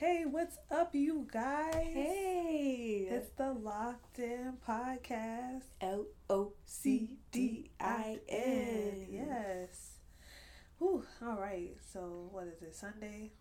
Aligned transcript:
Hey, 0.00 0.24
what's 0.24 0.56
up, 0.70 0.94
you 0.94 1.26
guys? 1.30 1.74
Hey, 1.74 3.06
It's 3.10 3.28
the 3.36 3.52
Locked 3.52 4.18
In 4.18 4.54
Podcast. 4.66 5.64
L 5.82 6.06
O 6.30 6.52
C 6.64 7.18
D 7.30 7.70
I 7.78 8.18
N. 8.26 9.06
Yes. 9.10 9.98
Whew. 10.78 11.04
All 11.22 11.36
right. 11.38 11.76
So, 11.92 12.28
what 12.32 12.46
is 12.46 12.62
it? 12.62 12.74
Sunday? 12.74 13.32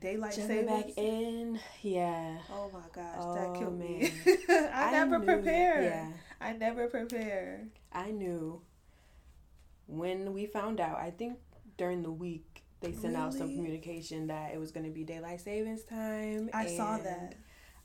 Daylight 0.00 0.34
Jumping 0.34 0.66
savings? 0.66 0.84
back 0.86 0.98
in, 0.98 1.60
yeah. 1.82 2.38
Oh 2.52 2.70
my 2.72 2.80
gosh, 2.92 3.16
Oh, 3.20 3.34
that 3.34 3.58
killed 3.60 3.78
me. 3.78 4.12
man. 4.26 4.70
I, 4.74 4.90
never 4.90 5.18
knew- 5.20 5.24
prepare. 5.24 5.82
Yeah, 5.82 6.08
I 6.40 6.52
never 6.54 6.88
prepare. 6.88 7.68
I 7.92 8.10
knew 8.10 8.60
when 9.86 10.32
we 10.32 10.46
found 10.46 10.80
out. 10.80 10.98
I 10.98 11.10
think 11.10 11.38
during 11.78 12.02
the 12.02 12.10
week 12.10 12.44
they 12.80 12.92
sent 12.92 13.16
out 13.16 13.34
some 13.34 13.54
communication 13.54 14.28
that 14.28 14.52
it 14.54 14.58
was 14.58 14.70
going 14.70 14.84
to 14.86 14.92
be 14.92 15.04
daylight 15.04 15.40
savings 15.40 15.84
time. 15.84 16.50
I 16.52 16.66
saw 16.66 16.98
that. 16.98 17.34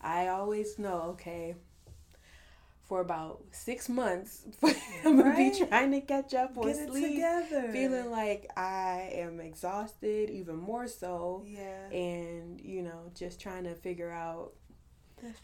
I 0.01 0.27
always 0.27 0.77
know. 0.77 1.01
Okay. 1.13 1.55
For 2.83 2.99
about 2.99 3.41
six 3.51 3.87
months, 3.89 4.45
I'm 5.05 5.17
gonna 5.17 5.35
be 5.35 5.57
trying 5.67 5.91
to 5.91 6.01
catch 6.01 6.33
up 6.33 6.57
on 6.57 6.75
sleep, 6.75 7.15
together. 7.15 7.69
feeling 7.71 8.11
like 8.11 8.51
I 8.57 9.09
am 9.13 9.39
exhausted, 9.39 10.29
even 10.29 10.57
more 10.57 10.87
so. 10.87 11.43
yeah, 11.47 11.89
and 11.89 12.59
you 12.61 12.83
know 12.83 13.09
just 13.15 13.39
trying 13.39 13.63
to 13.63 13.73
figure 13.73 14.11
out 14.11 14.51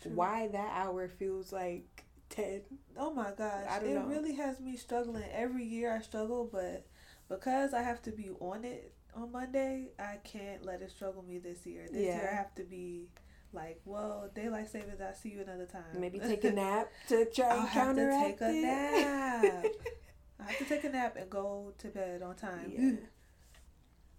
why 0.04 0.50
that 0.50 0.72
hour 0.76 1.08
feels 1.08 1.54
like 1.54 2.04
10 2.30 2.62
Oh 2.98 3.14
my 3.14 3.32
gosh, 3.36 3.66
I 3.70 3.80
don't 3.80 3.90
it 3.90 3.96
know. 3.96 4.06
really 4.06 4.36
has 4.36 4.60
me 4.60 4.76
struggling. 4.76 5.24
Every 5.32 5.64
year 5.64 5.96
I 5.96 6.02
struggle, 6.02 6.48
but 6.52 6.86
because 7.30 7.74
I 7.74 7.82
have 7.82 8.02
to 8.04 8.12
be 8.12 8.32
on 8.42 8.66
it 8.66 8.94
on 9.20 9.32
Monday, 9.32 9.90
I 10.00 10.18
can't 10.24 10.66
let 10.66 10.82
it 10.82 10.92
struggle 10.92 11.24
me 11.24 11.38
this 11.40 11.66
year. 11.66 11.88
This 11.92 12.02
year 12.02 12.30
I 12.32 12.36
have 12.36 12.54
to 12.56 12.64
be 12.64 13.10
like, 13.54 13.80
well, 13.86 14.30
daylight 14.34 14.70
savings. 14.70 15.02
I'll 15.02 15.14
see 15.14 15.30
you 15.30 15.42
another 15.42 15.66
time. 15.66 16.00
maybe 16.00 16.20
take 16.32 16.44
a 16.44 16.52
nap 16.52 16.90
to 17.10 17.26
try 17.26 17.48
I'll 17.48 17.60
and 17.62 17.68
have 17.70 17.96
to 17.96 18.02
counteract 18.02 18.40
take 18.40 18.50
a 18.50 18.52
nap. 18.54 19.66
I 20.40 20.52
have 20.52 20.58
to 20.60 20.66
take 20.66 20.84
a 20.86 20.90
nap 20.90 21.16
and 21.18 21.30
go 21.30 21.74
to 21.80 21.88
bed 21.90 22.22
on 22.22 22.36
time. 22.36 22.72
Yeah. 22.76 22.92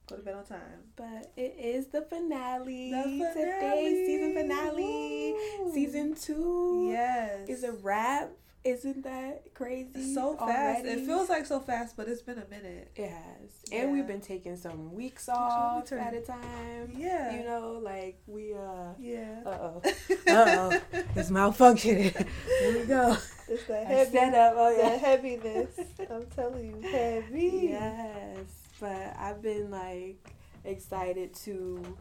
Go 0.08 0.16
to 0.16 0.22
bed 0.22 0.34
on 0.34 0.44
time. 0.44 0.58
but 0.96 1.32
it 1.36 1.54
is 1.58 1.86
the 1.86 2.02
finale, 2.02 2.90
The 2.90 3.30
today 3.32 4.04
season 4.06 4.34
finale. 4.34 4.70
finale 4.70 5.34
Woo. 5.60 5.72
season 5.72 6.14
two 6.16 6.88
Yes. 6.92 7.48
is 7.48 7.62
a 7.64 7.72
wrap 7.72 8.30
isn't 8.62 9.02
that 9.04 9.54
crazy 9.54 10.14
so 10.14 10.36
fast. 10.36 10.80
already? 10.84 10.88
It 11.02 11.06
feels 11.06 11.28
like 11.30 11.46
so 11.46 11.60
fast, 11.60 11.96
but 11.96 12.08
it's 12.08 12.20
been 12.20 12.38
a 12.38 12.46
minute. 12.48 12.90
it 12.94 13.08
has 13.10 13.50
Yeah. 13.70 13.82
and 13.82 13.92
we've 13.92 14.06
been 14.06 14.20
taking 14.20 14.56
some 14.56 14.92
weeks 14.94 15.28
off 15.30 15.90
at 15.92 16.12
a 16.14 16.20
time 16.20 16.92
Yeah. 16.94 17.36
you 17.36 17.44
know 17.44 17.80
like 17.82 18.20
we 18.26 18.52
uh 18.54 18.92
Yeah. 18.98 19.40
uh-oh 19.46 19.82
uh-oh 20.28 20.80
it's 21.16 21.30
malfunctioning 21.30 22.12
here 22.60 22.78
we 22.78 22.84
go 22.84 23.16
It's 23.48 23.64
that 23.66 24.12
set 24.12 24.34
up. 24.34 24.54
Oh 24.56 24.70
yeah. 24.76 24.96
heaviness. 24.96 25.70
I'm 26.10 26.26
telling 26.26 26.82
you, 26.82 26.88
heavy. 26.90 27.68
Yes, 27.70 28.46
but 28.78 29.16
I've 29.18 29.40
been 29.42 29.70
like 29.70 30.34
excited 30.64 31.34
to 31.46 31.96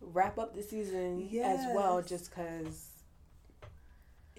wrap 0.00 0.38
up 0.38 0.54
the 0.54 0.62
season 0.62 1.28
as 1.42 1.64
well, 1.74 2.02
just 2.02 2.34
cause. 2.34 2.88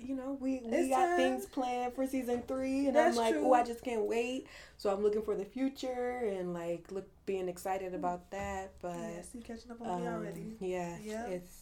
You 0.04 0.16
know, 0.16 0.38
we, 0.40 0.62
we 0.66 0.72
It's 0.78 0.90
got 0.90 1.06
time. 1.08 1.18
things 1.18 1.46
planned 1.46 1.94
for 1.94 2.06
season 2.06 2.44
three, 2.48 2.88
and 2.88 2.96
That's 2.96 3.18
I'm 3.18 3.24
like, 3.24 3.34
true. 3.34 3.46
oh, 3.46 3.54
I 3.54 3.64
just 3.64 3.84
can't 3.84 4.06
wait. 4.06 4.48
So 4.78 4.90
I'm 4.92 5.02
looking 5.02 5.22
for 5.22 5.36
the 5.36 5.46
future 5.46 6.30
and 6.38 6.54
like 6.54 6.92
look 6.92 7.08
being 7.26 7.48
excited 7.48 7.94
about 7.94 8.30
that. 8.32 8.74
But 8.82 8.96
Yes, 8.98 9.30
you 9.34 9.42
catching 9.42 9.72
up 9.72 9.82
on 9.82 10.02
me 10.02 10.08
um, 10.08 10.14
already. 10.14 10.58
yeah, 10.60 10.98
Yep. 11.04 11.28
it's 11.30 11.60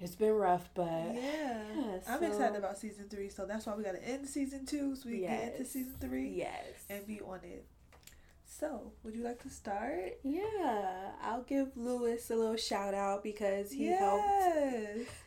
it's 0.00 0.16
been 0.16 0.32
rough, 0.32 0.68
but 0.74 0.86
Yeah. 1.14 1.62
yeah, 1.74 1.98
I'm 2.08 2.22
excited 2.24 2.56
about 2.56 2.76
season 2.78 3.08
three, 3.08 3.28
so 3.28 3.46
that's 3.46 3.64
why 3.66 3.74
we 3.76 3.84
gotta 3.84 4.02
end 4.04 4.28
season 4.28 4.66
two 4.66 4.96
so 4.96 5.08
we 5.08 5.20
can 5.20 5.28
get 5.38 5.52
into 5.52 5.64
season 5.64 5.94
three 6.00 6.28
yes, 6.28 6.50
and 6.90 7.06
be 7.06 7.20
on 7.20 7.38
it. 7.44 7.64
So, 8.64 8.92
would 9.02 9.14
you 9.14 9.22
like 9.22 9.42
to 9.42 9.50
start? 9.50 10.18
Yeah, 10.22 11.10
I'll 11.22 11.42
give 11.42 11.76
Lewis 11.76 12.30
a 12.30 12.34
little 12.34 12.56
shout 12.56 12.94
out 12.94 13.22
because 13.22 13.70
he 13.70 13.88
helped 13.88 14.24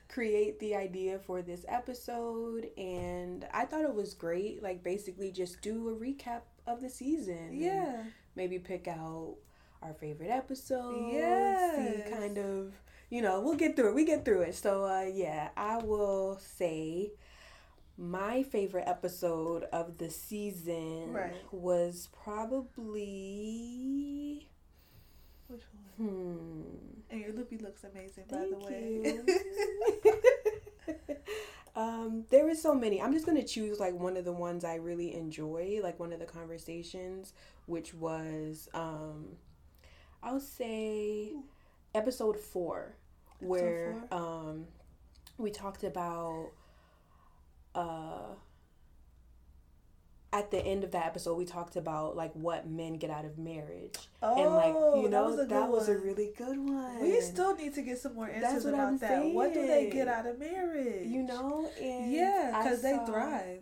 create 0.09 0.59
the 0.59 0.75
idea 0.75 1.19
for 1.19 1.43
this 1.43 1.63
episode 1.67 2.71
and 2.77 3.45
I 3.53 3.65
thought 3.65 3.83
it 3.83 3.93
was 3.93 4.15
great. 4.15 4.63
Like 4.63 4.83
basically 4.83 5.31
just 5.31 5.61
do 5.61 5.89
a 5.89 5.93
recap 5.93 6.41
of 6.65 6.81
the 6.81 6.89
season. 6.89 7.49
Yeah. 7.51 8.05
Maybe 8.35 8.57
pick 8.57 8.87
out 8.87 9.35
our 9.83 9.93
favorite 9.93 10.31
episodes. 10.31 11.13
Yes. 11.13 12.05
See 12.05 12.11
kind 12.11 12.39
of 12.39 12.73
you 13.11 13.21
know, 13.21 13.39
we'll 13.41 13.55
get 13.55 13.75
through 13.75 13.89
it. 13.89 13.95
We 13.95 14.03
get 14.03 14.25
through 14.25 14.41
it. 14.41 14.55
So 14.55 14.85
uh 14.85 15.05
yeah, 15.13 15.49
I 15.55 15.77
will 15.77 16.39
say 16.41 17.11
my 17.97 18.43
favorite 18.43 18.85
episode 18.87 19.63
of 19.73 19.97
the 19.97 20.09
season 20.09 21.11
Right. 21.13 21.33
was 21.51 22.07
probably 23.17 24.47
Which 25.47 25.61
one? 25.97 26.09
hmm 26.09 26.61
And 27.09 27.21
your 27.21 27.33
loopy 27.33 27.57
looks 27.57 27.83
amazing, 27.83 28.25
by 28.29 28.45
the 28.49 28.57
way. 28.59 29.19
um, 31.75 32.25
there 32.29 32.45
were 32.45 32.55
so 32.55 32.73
many. 32.75 33.01
I'm 33.01 33.13
just 33.13 33.25
gonna 33.25 33.43
choose 33.43 33.79
like 33.79 33.93
one 33.93 34.17
of 34.17 34.25
the 34.25 34.33
ones 34.33 34.63
I 34.63 34.75
really 34.75 35.15
enjoy, 35.15 35.79
like 35.81 35.99
one 35.99 36.13
of 36.13 36.19
the 36.19 36.25
conversations, 36.25 37.33
which 37.65 37.93
was 37.93 38.69
um, 38.73 39.37
I'll 40.21 40.39
say 40.39 41.33
episode 41.95 42.37
four, 42.37 42.95
where 43.39 43.95
four? 44.09 44.17
um, 44.19 44.65
we 45.37 45.49
talked 45.51 45.83
about 45.83 46.51
uh. 47.77 48.35
At 50.33 50.51
the 50.51 50.59
end 50.59 50.83
of 50.83 50.91
that 50.91 51.05
episode, 51.05 51.35
we 51.35 51.45
talked 51.45 51.77
about 51.77 52.17
like 52.17 52.33
what 52.33 52.69
men 52.69 52.95
get 52.95 53.09
out 53.09 53.23
of 53.23 53.37
marriage, 53.37 53.95
oh, 54.21 54.35
and 54.35 54.53
like 54.53 55.01
you 55.01 55.09
know 55.09 55.23
that 55.23 55.37
was 55.37 55.39
a, 55.39 55.45
that 55.45 55.69
was 55.69 55.89
a 55.89 55.97
really 55.97 56.33
good 56.37 56.59
one. 56.59 57.01
We 57.01 57.21
still 57.21 57.55
need 57.55 57.73
to 57.75 57.81
get 57.81 57.97
some 57.97 58.15
more 58.15 58.29
answers 58.29 58.65
about 58.65 58.87
I'm 58.87 58.97
that. 58.97 59.25
What 59.27 59.53
do 59.53 59.65
they 59.65 59.89
get 59.89 60.09
out 60.09 60.27
of 60.27 60.37
marriage? 60.37 61.07
you 61.07 61.23
know, 61.23 61.69
and 61.81 62.11
Yeah, 62.11 62.61
because 62.61 62.81
they 62.81 62.99
thrive. 63.07 63.61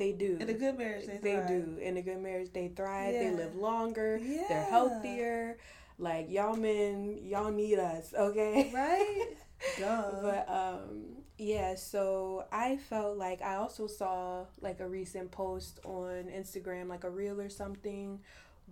They 0.00 0.12
do. 0.12 0.38
In 0.40 0.48
a 0.48 0.54
good 0.54 0.78
marriage, 0.78 1.06
they 1.06 1.18
they 1.18 1.44
do. 1.46 1.76
In 1.78 1.98
a 1.98 2.02
good 2.02 2.22
marriage, 2.22 2.48
they 2.54 2.68
thrive. 2.68 3.12
Yeah. 3.12 3.22
They 3.22 3.30
live 3.36 3.54
longer. 3.54 4.18
Yeah. 4.22 4.44
They're 4.48 4.64
healthier. 4.64 5.58
Like 5.98 6.30
y'all 6.30 6.56
men, 6.56 7.18
y'all 7.22 7.52
need 7.52 7.78
us, 7.78 8.14
okay? 8.18 8.70
Right? 8.74 9.36
Duh. 9.78 10.10
But 10.22 10.48
um, 10.48 11.19
yeah. 11.40 11.74
So 11.74 12.44
I 12.52 12.76
felt 12.76 13.16
like 13.16 13.40
I 13.40 13.56
also 13.56 13.86
saw 13.86 14.44
like 14.60 14.80
a 14.80 14.86
recent 14.86 15.30
post 15.30 15.80
on 15.84 16.24
Instagram, 16.24 16.88
like 16.88 17.04
a 17.04 17.10
reel 17.10 17.40
or 17.40 17.48
something, 17.48 18.20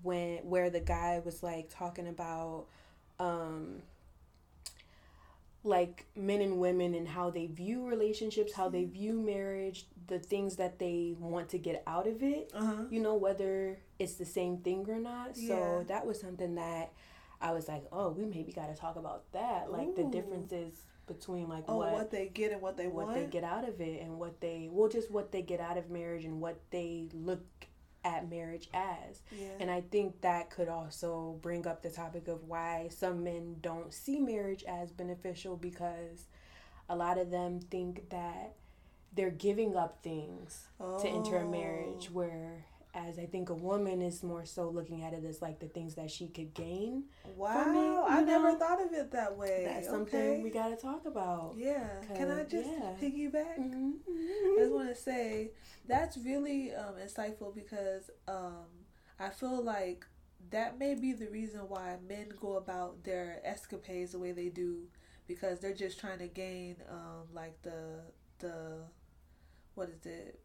when 0.03 0.39
where 0.39 0.69
the 0.69 0.81
guy 0.81 1.21
was 1.25 1.43
like 1.43 1.71
talking 1.71 2.06
about 2.06 2.67
um 3.19 3.83
like 5.65 6.06
men 6.15 6.43
and 6.43 6.59
women 6.59 6.95
and 6.95 7.09
how 7.09 7.31
they 7.31 7.47
view 7.47 7.87
relationships, 7.87 8.53
how 8.53 8.69
they 8.69 8.85
view 8.85 9.15
marriage, 9.15 9.87
the 10.06 10.19
things 10.19 10.56
that 10.56 10.79
they 10.79 11.15
want 11.19 11.49
to 11.49 11.59
get 11.59 11.83
out 11.87 12.06
of 12.06 12.23
it, 12.23 12.50
uh 12.55 12.65
huh. 12.65 12.83
you 12.91 13.00
know, 13.00 13.15
whether 13.15 13.79
it's 13.99 14.15
the 14.15 14.27
same 14.27 14.59
thing 14.59 14.85
or 14.89 14.99
not. 14.99 15.31
Yeah. 15.37 15.49
So 15.49 15.85
that 15.89 16.06
was 16.06 16.21
something 16.21 16.55
that 16.56 16.93
I 17.41 17.53
was 17.53 17.67
like, 17.67 17.85
oh, 17.93 18.11
we 18.11 18.27
maybe 18.27 18.53
got 18.53 18.69
to 18.75 18.79
talk 18.79 18.97
about 18.97 19.25
that, 19.33 19.73
like 19.73 19.97
the 19.97 20.05
differences 20.05 20.75
between 21.09 21.49
like 21.49 21.65
Oh, 21.69 21.79
what 21.79 21.93
what, 21.93 22.11
they 22.11 22.29
get 22.29 22.53
and 22.53 22.61
what 22.63 22.77
they 22.77 22.87
what 22.87 23.07
want. 23.07 23.19
they 23.19 23.27
get 23.27 23.43
out 23.45 23.69
of 23.69 23.81
it 23.81 24.01
and 24.03 24.19
what 24.19 24.41
they 24.41 24.69
well 24.71 24.89
just 24.89 25.11
what 25.11 25.33
they 25.33 25.43
get 25.43 25.59
out 25.61 25.77
of 25.79 25.91
marriage 25.91 26.25
and 26.25 26.41
what 26.41 26.61
they 26.71 27.09
look 27.13 27.45
at 28.05 28.31
marriage 28.31 28.69
as. 28.73 29.23
Yeah. 29.33 29.49
And 29.61 29.71
I 29.71 29.81
think 29.81 30.21
that 30.21 30.51
could 30.51 30.69
also 30.69 31.37
bring 31.43 31.67
up 31.67 31.83
the 31.83 31.91
topic 31.91 32.29
of 32.29 32.45
why 32.45 32.89
some 32.91 33.25
men 33.25 33.57
don't 33.61 33.93
see 33.93 34.21
marriage 34.21 34.63
as 34.69 34.93
beneficial 34.93 35.57
because 35.57 36.27
a 36.88 36.94
lot 36.97 37.19
of 37.19 37.31
them 37.31 37.59
think 37.61 38.09
that 38.11 38.55
they're 39.15 39.31
giving 39.31 39.75
up 39.77 39.99
things 40.03 40.69
to 40.79 41.09
enter 41.09 41.38
a 41.38 41.44
marriage 41.44 42.09
Oh. 42.11 42.15
where 42.15 42.65
as 42.94 43.19
I 43.19 43.26
think 43.26 43.50
a 43.50 43.55
woman 43.55 44.00
is 44.00 44.23
more 44.23 44.44
so 44.44 44.69
looking 44.69 45.02
at 45.02 45.12
it 45.12 45.25
as 45.25 45.43
like 45.43 45.61
the 45.61 45.67
things 45.67 45.94
that 45.96 46.11
she 46.11 46.29
could 46.29 46.55
gain. 46.55 47.05
Wow, 47.37 48.06
it, 48.06 48.11
I 48.11 48.23
never 48.23 48.55
thought 48.55 48.82
of 48.82 48.93
it 48.93 49.11
that 49.12 49.37
way. 49.37 49.64
That's 49.67 49.88
something 49.88 50.43
we 50.43 50.50
got 50.50 50.69
to 50.69 50.76
talk 50.76 51.06
about. 51.06 51.55
Yeah. 51.56 51.87
Can 52.17 52.31
I 52.31 52.44
just 52.44 52.69
yeah. 52.70 52.94
piggyback? 53.00 53.58
Mhm. 53.58 53.94
I 54.08 54.56
just 54.58 54.73
want 54.73 54.88
to 54.88 54.94
say 54.94 55.50
that's 55.87 56.17
really 56.17 56.75
um, 56.75 56.94
insightful 57.05 57.55
because 57.55 58.11
um, 58.26 58.67
I 59.19 59.31
feel 59.31 59.62
like 59.62 60.06
that 60.50 60.79
may 60.79 60.94
be 60.94 61.12
the 61.12 61.29
reason 61.29 61.61
why 61.69 61.96
men 62.08 62.29
go 62.41 62.56
about 62.56 63.05
their 63.05 63.41
escapades 63.44 64.12
the 64.12 64.19
way 64.19 64.32
they 64.32 64.49
do 64.49 64.84
because 65.26 65.61
they're 65.61 65.75
just 65.75 66.00
trying 66.00 66.19
to 66.19 66.29
gain 66.29 66.76
um, 66.91 67.26
like 67.34 67.61
the 67.62 68.00
the 68.38 68.79
what 69.75 69.88
is 69.88 70.06
it 70.06 70.41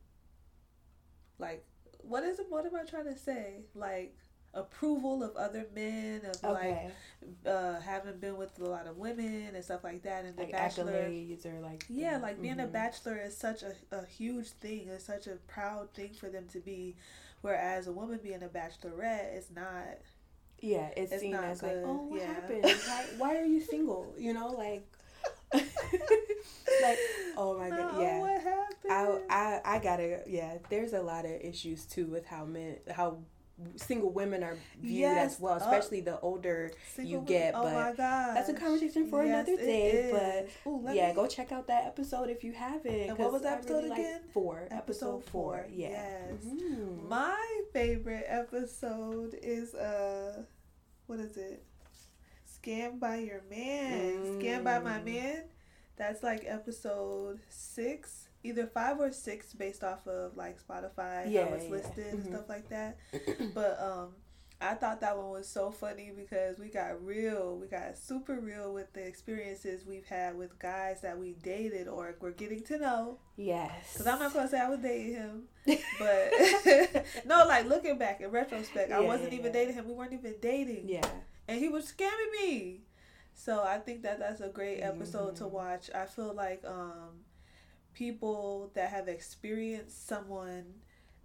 like 1.39 1.65
what 2.03 2.23
is 2.23 2.39
what 2.49 2.65
am 2.65 2.75
I 2.75 2.83
trying 2.83 3.05
to 3.05 3.17
say 3.17 3.65
like 3.75 4.15
approval 4.53 5.23
of 5.23 5.35
other 5.35 5.65
men 5.73 6.21
of 6.25 6.43
Okay. 6.43 6.91
like 7.23 7.47
uh 7.47 7.79
having 7.79 8.19
been 8.19 8.37
with 8.37 8.59
a 8.59 8.65
lot 8.65 8.85
of 8.85 8.97
women 8.97 9.55
and 9.55 9.63
stuff 9.63 9.83
like 9.83 10.03
that 10.03 10.25
and 10.25 10.37
the 10.37 10.43
like 10.43 10.51
bachelor 10.51 11.11
or 11.45 11.59
like 11.61 11.85
yeah 11.89 12.17
like 12.17 12.39
being 12.41 12.59
a 12.59 12.67
mhm. 12.67 12.71
bachelor 12.71 13.17
is 13.17 13.35
such 13.35 13.63
a, 13.63 13.73
a 13.91 14.05
huge 14.05 14.49
thing 14.49 14.87
it's 14.89 15.05
such 15.05 15.25
a 15.27 15.37
proud 15.47 15.91
thing 15.93 16.13
for 16.13 16.29
them 16.29 16.45
to 16.49 16.59
be 16.59 16.95
whereas 17.41 17.87
a 17.87 17.91
woman 17.91 18.19
being 18.21 18.43
a 18.43 18.47
bachelorette 18.47 19.35
is 19.35 19.49
not 19.55 19.97
Yeah, 20.59 20.89
it's, 20.95 21.11
It's 21.11 21.21
seen 21.21 21.31
not 21.31 21.43
as 21.45 21.61
like, 21.63 21.73
good, 21.73 21.83
oh, 21.85 22.05
what 22.07 22.21
yeah. 22.21 22.33
happened? 22.33 22.63
Why, 22.85 23.05
why 23.17 23.37
are 23.37 23.45
you 23.45 23.59
single? 23.61 24.15
You 24.17 24.33
know, 24.33 24.47
like, 24.47 24.87
like, 26.81 26.97
oh 27.37 27.57
my 27.57 27.69
god, 27.69 27.91
oh, 27.95 28.01
yeah. 28.01 28.19
what 28.19 28.41
happened 28.41 28.69
I, 28.89 29.19
I, 29.29 29.75
I 29.75 29.79
gotta, 29.79 30.21
yeah. 30.27 30.57
There's 30.69 30.93
a 30.93 31.01
lot 31.01 31.25
of 31.25 31.31
issues 31.31 31.85
too 31.85 32.05
with 32.07 32.25
how 32.25 32.45
men, 32.45 32.77
how 32.91 33.19
single 33.75 34.11
women 34.11 34.43
are 34.43 34.57
viewed 34.81 35.01
Yes, 35.01 35.35
as 35.35 35.39
well, 35.39 35.53
oh. 35.53 35.57
especially 35.63 36.01
the 36.01 36.19
older. 36.19 36.71
Single 36.95 37.11
you 37.21 37.25
get, 37.25 37.53
women- 37.53 37.69
oh 37.71 37.75
but 37.75 37.91
my 37.91 37.95
god 37.95 38.35
That's 38.35 38.49
a 38.49 38.53
conversation 38.53 39.07
for 39.09 39.23
Yes, 39.23 39.47
another 39.47 39.61
day. 39.63 40.09
But. 40.11 40.69
Ooh, 40.69 40.83
yeah, 40.91 41.09
me- 41.09 41.13
go 41.15 41.27
check 41.27 41.51
out 41.51 41.67
that 41.67 41.85
episode 41.85 42.29
if 42.29 42.43
you 42.43 42.51
haven't. 42.51 42.93
And 42.93 43.17
what 43.17 43.31
was 43.31 43.43
the 43.43 43.49
I 43.49 43.53
episode 43.53 43.73
really 43.85 43.91
again? 43.91 44.21
four. 44.33 44.67
Episode, 44.71 44.77
Episode 44.77 45.23
four. 45.25 45.57
four, 45.57 45.65
Yeah. 45.71 45.89
yes. 45.89 46.43
Mhm. 46.45 47.07
My 47.07 47.61
favorite 47.71 48.25
episode 48.27 49.35
is 49.41 49.73
uh, 49.75 50.41
what 51.07 51.19
is 51.19 51.37
it? 51.37 51.63
Scam 52.63 52.99
by 52.99 53.17
your 53.17 53.41
man. 53.49 54.39
Scam 54.39 54.63
by 54.63 54.79
my 54.79 54.99
Mm. 54.99 55.05
man. 55.05 55.43
That's 55.95 56.23
like 56.23 56.43
episode 56.47 57.39
six, 57.49 58.27
either 58.43 58.65
five 58.67 58.99
or 58.99 59.11
six, 59.11 59.53
based 59.53 59.83
off 59.83 60.07
of 60.07 60.35
like 60.37 60.57
Spotify, 60.65 61.29
Yeah, 61.29 61.47
how 61.49 61.55
it's 61.55 61.65
yeah. 61.65 61.69
listed 61.71 62.13
and 62.13 62.23
Mhm. 62.23 62.27
stuff 62.29 62.49
like 62.49 62.69
that. 62.69 62.97
but 63.53 63.79
um, 63.79 64.15
I 64.61 64.75
thought 64.75 65.01
that 65.01 65.17
one 65.17 65.29
was 65.29 65.47
so 65.47 65.71
funny 65.71 66.11
because 66.15 66.57
we 66.57 66.69
got 66.69 67.03
real, 67.05 67.57
we 67.57 67.67
got 67.67 67.97
super 67.97 68.39
real 68.39 68.73
with 68.73 68.91
the 68.93 69.05
experiences 69.05 69.85
we've 69.85 70.05
had 70.07 70.37
with 70.37 70.57
guys 70.57 71.01
that 71.01 71.17
we 71.19 71.33
dated 71.33 71.87
or 71.89 72.15
we're 72.21 72.31
getting 72.31 72.63
to 72.63 72.77
know. 72.79 73.19
Yes. 73.35 73.97
Cause 73.97 74.07
I'm 74.07 74.19
not 74.19 74.33
gonna 74.33 74.47
say 74.47 74.59
I 74.59 74.69
was 74.69 74.79
dating 74.79 75.13
him, 75.15 75.43
but 75.99 76.31
no, 77.25 77.45
like 77.45 77.65
looking 77.65 77.97
back 77.97 78.21
in 78.21 78.31
retrospect, 78.31 78.91
I 78.91 79.01
wasn't 79.01 79.33
yeah, 79.33 79.39
even 79.39 79.47
yeah. 79.53 79.59
dating 79.59 79.75
him. 79.75 79.87
We 79.89 79.93
weren't 79.93 80.13
even 80.13 80.35
dating, 80.41 80.87
Yeah. 80.87 81.07
And 81.47 81.59
he 81.59 81.69
was 81.69 81.91
scamming 81.91 82.31
me. 82.41 82.81
So 83.33 83.63
I 83.63 83.79
think 83.79 84.03
that 84.03 84.19
that's 84.19 84.41
a 84.41 84.49
great 84.49 84.81
episode 84.81 85.35
to 85.37 85.43
Mhm. 85.45 85.51
watch. 85.51 85.89
I 85.93 86.05
feel 86.05 86.33
like 86.33 86.63
um, 86.65 87.23
people 87.93 88.71
that 88.73 88.89
have 88.89 89.07
experienced 89.07 90.07
someone 90.07 90.65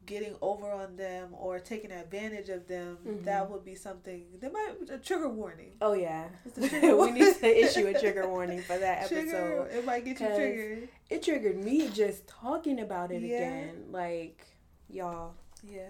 getting 0.07 0.35
over 0.41 0.71
on 0.71 0.97
them 0.97 1.35
or 1.39 1.59
taking 1.59 1.93
advantage 1.93 2.49
of 2.49 2.67
them, 2.67 2.97
Mhm. 3.07 3.25
that 3.25 3.51
would 3.51 3.63
be 3.63 3.75
something. 3.75 4.25
That 4.41 4.53
might 4.55 4.77
a 4.89 4.97
trigger 4.99 5.29
warning. 5.29 5.77
Oh 5.83 5.93
yeah. 5.93 6.29
It's 6.47 6.57
a 6.57 6.69
trigger 6.69 6.97
we 6.97 7.11
need 7.11 7.35
to 7.37 7.65
issue 7.65 7.87
a 7.89 7.93
trigger 7.99 8.27
warning 8.37 8.63
for 8.63 8.79
that 8.79 9.01
episode. 9.01 9.21
Trigger. 9.29 9.69
It 9.71 9.85
might 9.85 10.07
get 10.07 10.19
you 10.21 10.27
triggered. 10.29 10.89
It 11.11 11.23
triggered 11.23 11.63
me 11.63 11.89
just 11.91 12.27
talking 12.27 12.81
about 12.81 13.13
it 13.13 13.21
Yeah. 13.21 13.37
again. 13.37 13.85
Like, 13.93 14.47
y'all, 14.89 15.35
Yeah. 15.63 15.89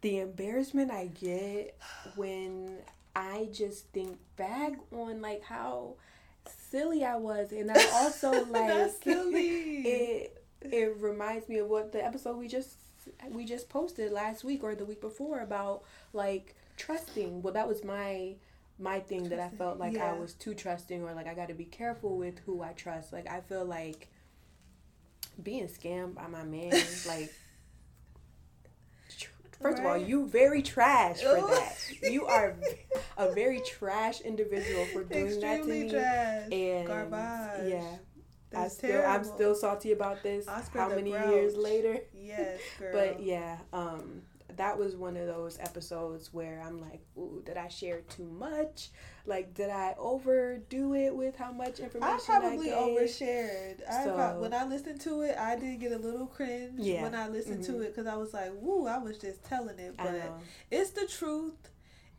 The 0.00 0.18
embarrassment 0.18 0.90
I 0.90 1.06
get 1.06 1.76
when 2.16 2.78
I 3.14 3.48
just 3.52 3.86
think 3.88 4.18
back 4.36 4.72
on 4.92 5.20
like 5.20 5.42
how 5.42 5.94
silly 6.70 7.04
I 7.04 7.16
was, 7.16 7.52
and 7.52 7.70
I 7.70 7.84
also 7.94 8.44
like 8.46 8.90
silly. 9.02 9.78
it. 9.80 10.36
It 10.62 10.96
reminds 11.00 11.48
me 11.48 11.58
of 11.58 11.68
what 11.68 11.92
the 11.92 12.04
episode 12.04 12.36
we 12.36 12.48
just 12.48 12.76
we 13.30 13.44
just 13.44 13.68
posted 13.68 14.12
last 14.12 14.44
week 14.44 14.62
or 14.62 14.74
the 14.74 14.84
week 14.84 15.00
before 15.00 15.40
about 15.40 15.82
like 16.12 16.54
trusting. 16.76 17.42
Well, 17.42 17.54
that 17.54 17.68
was 17.68 17.84
my 17.84 18.34
my 18.78 19.00
thing 19.00 19.28
that 19.28 19.38
I 19.38 19.50
felt 19.50 19.78
like 19.78 19.94
yeah. 19.94 20.12
I 20.12 20.18
was 20.18 20.32
too 20.34 20.54
trusting 20.54 21.02
or 21.02 21.12
like 21.14 21.26
I 21.26 21.34
got 21.34 21.48
to 21.48 21.54
be 21.54 21.66
careful 21.66 22.16
with 22.16 22.38
who 22.46 22.62
I 22.62 22.72
trust. 22.72 23.12
Like 23.12 23.28
I 23.28 23.40
feel 23.40 23.64
like 23.64 24.08
being 25.42 25.68
scammed 25.68 26.14
by 26.14 26.26
my 26.26 26.42
man 26.42 26.72
like 27.06 27.32
First 29.60 29.78
of 29.78 29.86
all, 29.86 29.96
you 29.96 30.26
very 30.26 30.62
trash 30.62 31.20
for 31.20 31.34
that. 31.34 31.76
You 32.10 32.26
are 32.26 32.56
a 33.18 33.32
very 33.34 33.60
trash 33.60 34.20
individual 34.22 34.86
for 34.86 35.04
doing 35.04 35.38
that 35.40 35.40
to 35.40 35.46
Extremely 35.56 35.82
me. 35.84 35.90
trash. 35.90 36.48
And 36.52 36.86
Garbage. 36.86 37.68
yeah, 37.70 37.96
I 38.56 38.68
still 38.68 38.90
terrible. 38.90 39.08
I'm 39.10 39.24
still 39.24 39.54
salty 39.54 39.92
about 39.92 40.22
this. 40.22 40.48
Oscar 40.48 40.78
How 40.80 40.88
many 40.88 41.10
Grouch. 41.10 41.28
years 41.30 41.56
later? 41.56 41.98
Yes, 42.14 42.58
girl. 42.78 42.92
But 42.92 43.22
yeah, 43.22 43.58
um, 43.72 44.22
that 44.56 44.78
was 44.78 44.96
one 44.96 45.16
of 45.16 45.26
those 45.26 45.58
episodes 45.58 46.32
where 46.32 46.62
I'm 46.64 46.80
like, 46.80 47.00
ooh, 47.16 47.42
did 47.44 47.56
I 47.56 47.68
share 47.68 48.00
too 48.02 48.24
much? 48.26 48.90
Like, 49.26 49.54
did 49.54 49.70
I 49.70 49.94
overdo 49.98 50.94
it 50.94 51.14
with 51.14 51.36
how 51.36 51.52
much 51.52 51.78
information 51.80 52.18
I 52.34 52.38
probably 52.40 52.66
gave? 52.66 52.74
overshared. 52.76 53.80
I 53.88 54.04
So- 54.04 54.14
prob- 54.14 54.40
when 54.40 54.54
I 54.54 54.64
listened 54.64 55.00
to 55.02 55.22
it, 55.22 55.36
I 55.38 55.56
did 55.56 55.80
get 55.80 55.92
a 55.92 55.98
little 55.98 56.26
cringe 56.26 56.78
Yeah. 56.80 57.02
when 57.02 57.14
I 57.14 57.28
listened 57.28 57.64
to 57.64 57.72
Mhm. 57.72 57.84
it 57.84 57.86
because 57.94 58.06
I 58.06 58.16
was 58.16 58.32
like, 58.32 58.52
"Woo!" 58.54 58.86
I 58.86 58.98
was 58.98 59.18
just 59.18 59.44
telling 59.44 59.78
it, 59.78 59.96
but 59.96 60.14
it's 60.70 60.90
the 60.90 61.06
truth, 61.06 61.70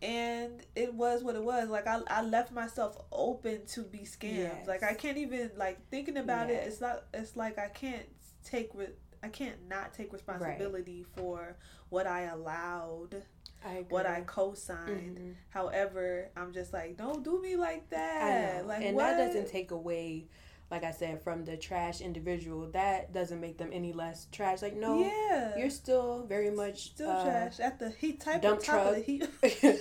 and 0.02 0.66
it 0.76 0.94
was 0.94 1.24
what 1.24 1.36
it 1.36 1.44
was. 1.44 1.70
Like 1.70 1.88
I, 1.88 2.02
I 2.08 2.22
left 2.24 2.52
myself 2.52 2.98
open 3.12 3.66
to 3.68 3.82
be 3.84 4.00
scammed. 4.00 4.38
Yes. 4.38 4.68
Like 4.68 4.84
I 4.84 4.94
can't 4.94 5.18
even 5.18 5.52
like 5.58 5.80
thinking 5.90 6.18
about 6.18 6.50
it. 6.50 6.68
It's 6.68 6.82
not. 6.82 7.04
It's 7.14 7.36
like 7.36 7.58
I 7.60 7.68
can't 7.68 8.08
take. 8.44 8.72
Re- 8.74 8.88
I 9.24 9.30
can't 9.30 9.68
not 9.70 9.94
take 9.94 10.12
responsibility 10.14 11.06
for 11.16 11.56
what 11.90 12.08
I 12.08 12.22
allowed, 12.24 13.24
I 13.64 13.86
what 13.90 14.06
I 14.08 14.22
co-signed. 14.22 15.18
Mhm. 15.18 15.36
However, 15.50 16.30
I'm 16.36 16.52
just 16.54 16.74
like, 16.74 16.98
don't 16.98 17.24
do 17.24 17.42
me 17.42 17.56
like 17.56 17.90
that. 17.92 18.66
Like 18.66 18.84
and 18.84 18.96
what? 18.96 19.04
that 19.18 19.28
doesn't 19.28 19.48
take 19.50 19.72
away, 19.72 20.26
like 20.72 20.84
I 20.86 20.92
said, 20.92 21.22
from 21.22 21.44
the 21.46 21.58
trash 21.58 22.00
individual. 22.02 22.68
That 22.72 23.14
doesn't 23.14 23.40
make 23.42 23.58
them 23.58 23.70
any 23.74 23.92
less 23.94 24.28
trash. 24.32 24.62
Like 24.62 24.76
no, 24.76 25.00
yeah, 25.02 25.58
you're 25.58 25.70
still 25.70 26.26
very 26.28 26.50
much 26.50 26.86
still 26.94 27.10
uh, 27.12 27.24
trash 27.24 27.60
at 27.60 27.78
the 27.78 27.90
heat 27.92 28.22
type 28.22 28.42
dump 28.42 28.60
of 28.60 28.66
top 28.66 28.88
of 28.88 28.96
the 28.96 29.02
heat. 29.02 29.28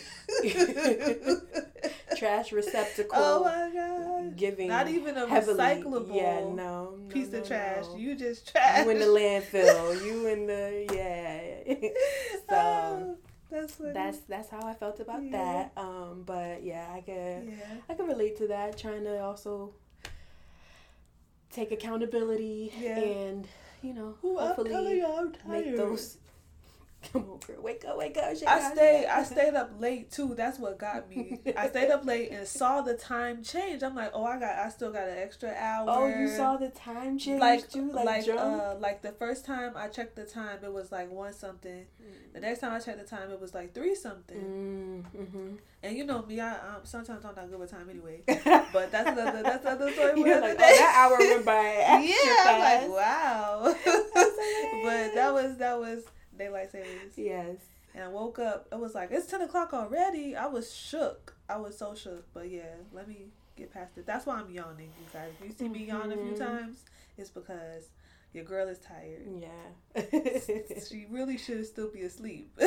trash 2.17 2.53
receptacle. 2.53 3.13
oh 3.17 3.45
my 3.45 3.71
god! 3.73 4.37
Giving 4.37 4.69
Not 4.69 4.89
even 4.89 5.17
a 5.17 5.27
heavily. 5.27 5.59
recyclable 5.59 6.15
Yeah, 6.15 6.41
no, 6.41 6.55
no, 6.55 6.99
piece 7.09 7.31
no, 7.33 7.39
of 7.39 7.47
trash. 7.47 7.85
no. 7.89 7.97
You 7.97 8.15
just 8.15 8.51
trash. 8.51 8.85
You 8.85 8.91
in 8.91 8.99
the 8.99 9.07
landfill. 9.07 10.01
You 10.05 10.27
in 10.27 10.47
the 10.47 10.87
yeah. 10.93 11.75
so 12.49 12.57
Oh, 12.57 13.17
that's 13.51 13.75
that's 13.77 14.19
that's 14.21 14.49
how 14.51 14.63
I 14.67 14.75
felt 14.75 15.01
about 15.01 15.23
Yeah. 15.25 15.31
that. 15.33 15.73
Um, 15.81 16.23
but 16.27 16.63
yeah, 16.63 16.87
I 16.93 17.01
can 17.01 17.49
yeah. 17.49 17.55
I 17.89 17.95
can 17.95 18.07
relate 18.07 18.37
to 18.39 18.49
that. 18.49 18.77
Trying 18.79 19.05
to 19.05 19.23
also 19.23 19.75
take 21.53 21.73
accountability 21.73 22.73
Yeah. 22.79 22.99
and 22.99 23.49
you 23.83 23.95
know 23.95 24.15
Ooh, 24.25 24.37
hopefully 24.39 25.03
make 25.47 25.77
those. 25.77 26.17
Come 27.13 27.23
on, 27.31 27.39
girl, 27.39 27.63
wake 27.63 27.85
up, 27.87 27.97
wake 27.97 28.17
up. 28.19 28.25
I 28.25 28.73
stayed. 28.73 29.07
I 29.07 29.25
stayed 29.25 29.55
up 29.55 29.73
late 29.81 30.11
too. 30.11 30.35
That's 30.35 30.59
what 30.59 30.79
got 30.79 31.09
me. 31.09 31.41
I 31.57 31.69
stayed 31.69 31.91
up 31.91 32.05
late 32.05 32.31
and 32.31 32.47
saw 32.47 32.83
the 32.83 32.95
time 32.95 33.43
change. 33.43 33.83
I'm 33.83 33.95
like, 33.95 34.11
oh, 34.13 34.25
I 34.25 34.39
got. 34.39 34.59
I 34.59 34.69
still 34.69 34.93
got 34.93 35.09
an 35.09 35.19
extra 35.19 35.51
hour. 35.51 35.87
Oh, 35.89 36.07
you 36.07 36.29
saw 36.29 36.57
the 36.57 36.69
time 36.69 37.19
change 37.19 37.41
like 37.41 37.71
too, 37.71 37.91
like 37.91 38.27
like, 38.27 38.29
uh 38.29 38.75
like 38.79 39.03
the 39.03 39.13
first 39.13 39.47
time 39.47 39.73
I 39.77 39.89
checked 39.89 40.17
the 40.17 40.25
time, 40.25 40.59
it 40.63 40.73
was 40.73 40.93
like 40.93 41.11
one 41.11 41.33
something. 41.33 41.87
The 42.33 42.41
next 42.41 42.61
time 42.61 42.73
I 42.73 42.79
checked 42.79 42.99
the 42.99 43.05
time, 43.05 43.31
it 43.31 43.41
was 43.41 43.55
like 43.55 43.75
three 43.75 43.95
something. 43.95 45.05
Mm, 45.15 45.21
mm-hmm. 45.21 45.55
And 45.83 45.97
you 45.97 46.05
know 46.05 46.23
me, 46.23 46.39
I 46.39 46.53
um, 46.53 46.83
sometimes 46.85 47.25
I'm 47.25 47.35
not 47.35 47.51
good 47.51 47.59
with 47.59 47.71
time 47.71 47.89
anyway. 47.91 48.23
But 48.73 48.93
that's 48.93 49.11
another 49.11 49.43
that's 49.43 49.65
another 49.65 49.91
story 49.91 50.21
You're 50.21 50.41
like, 50.41 50.55
oh, 50.55 50.57
that 50.59 51.11
hour 51.11 51.19
went 51.19 51.45
by 51.45 51.63
yeah, 52.05 52.45
I'm 52.47 52.61
like 52.61 52.97
wow. 52.97 53.75
but 53.85 55.15
that 55.15 55.31
was 55.33 55.57
that 55.57 55.79
was 55.79 56.05
daylight 56.41 56.73
savings. 56.73 57.15
Yes. 57.17 57.57
And 57.95 58.05
I 58.05 58.09
woke 58.09 58.39
up. 58.39 58.69
It 58.73 58.79
was 58.79 58.95
like 58.95 59.11
it's 59.13 59.27
ten 59.27 59.43
o'clock 59.43 59.73
already. 59.75 60.35
I 60.37 60.47
was 60.47 60.73
shook. 60.75 61.37
I 61.49 61.57
was 61.57 61.77
so 61.79 61.95
shook. 61.95 62.25
But 62.33 62.51
yeah, 62.51 62.75
let 62.93 63.07
me 63.09 63.27
get 63.57 63.73
past 63.73 63.99
it. 63.99 64.07
That's 64.07 64.27
why 64.27 64.37
I'm 64.37 64.51
yawning, 64.51 64.91
you 64.99 65.07
guys. 65.13 65.31
If 65.41 65.47
you 65.49 65.55
see 65.57 65.69
me 65.69 65.85
yawn 65.87 66.13
a 66.13 66.17
few 66.17 66.33
Mhm. 66.33 66.39
times, 66.39 66.85
it's 67.19 67.31
because 67.31 67.85
your 68.33 68.45
girl 68.45 68.69
is 68.69 68.79
tired. 68.79 69.23
Yeah. 69.41 70.03
she 70.89 71.07
really 71.11 71.37
should 71.37 71.67
still 71.67 71.89
be 71.91 72.03
asleep. 72.03 72.53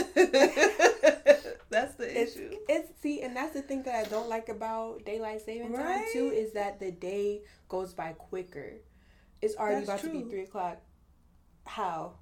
That's 1.69 1.95
the 1.95 2.21
issue. 2.21 2.51
it's 2.69 2.91
see, 3.01 3.21
and 3.21 3.35
that's 3.35 3.53
the 3.53 3.61
thing 3.63 3.81
that 3.83 3.95
I 4.05 4.07
don't 4.07 4.29
like 4.29 4.47
about 4.49 5.03
daylight 5.05 5.41
saving 5.41 5.73
time 5.73 6.03
too 6.13 6.27
is 6.29 6.51
that 6.53 6.79
the 6.79 6.91
day 6.91 7.41
goes 7.67 7.93
by 7.93 8.13
quicker. 8.13 8.73
It's 9.41 9.55
already 9.55 9.85
That's 9.85 10.03
about 10.03 10.13
to 10.13 10.23
be 10.23 10.29
three 10.29 10.43
o'clock. 10.43 10.77
How? 11.65 12.13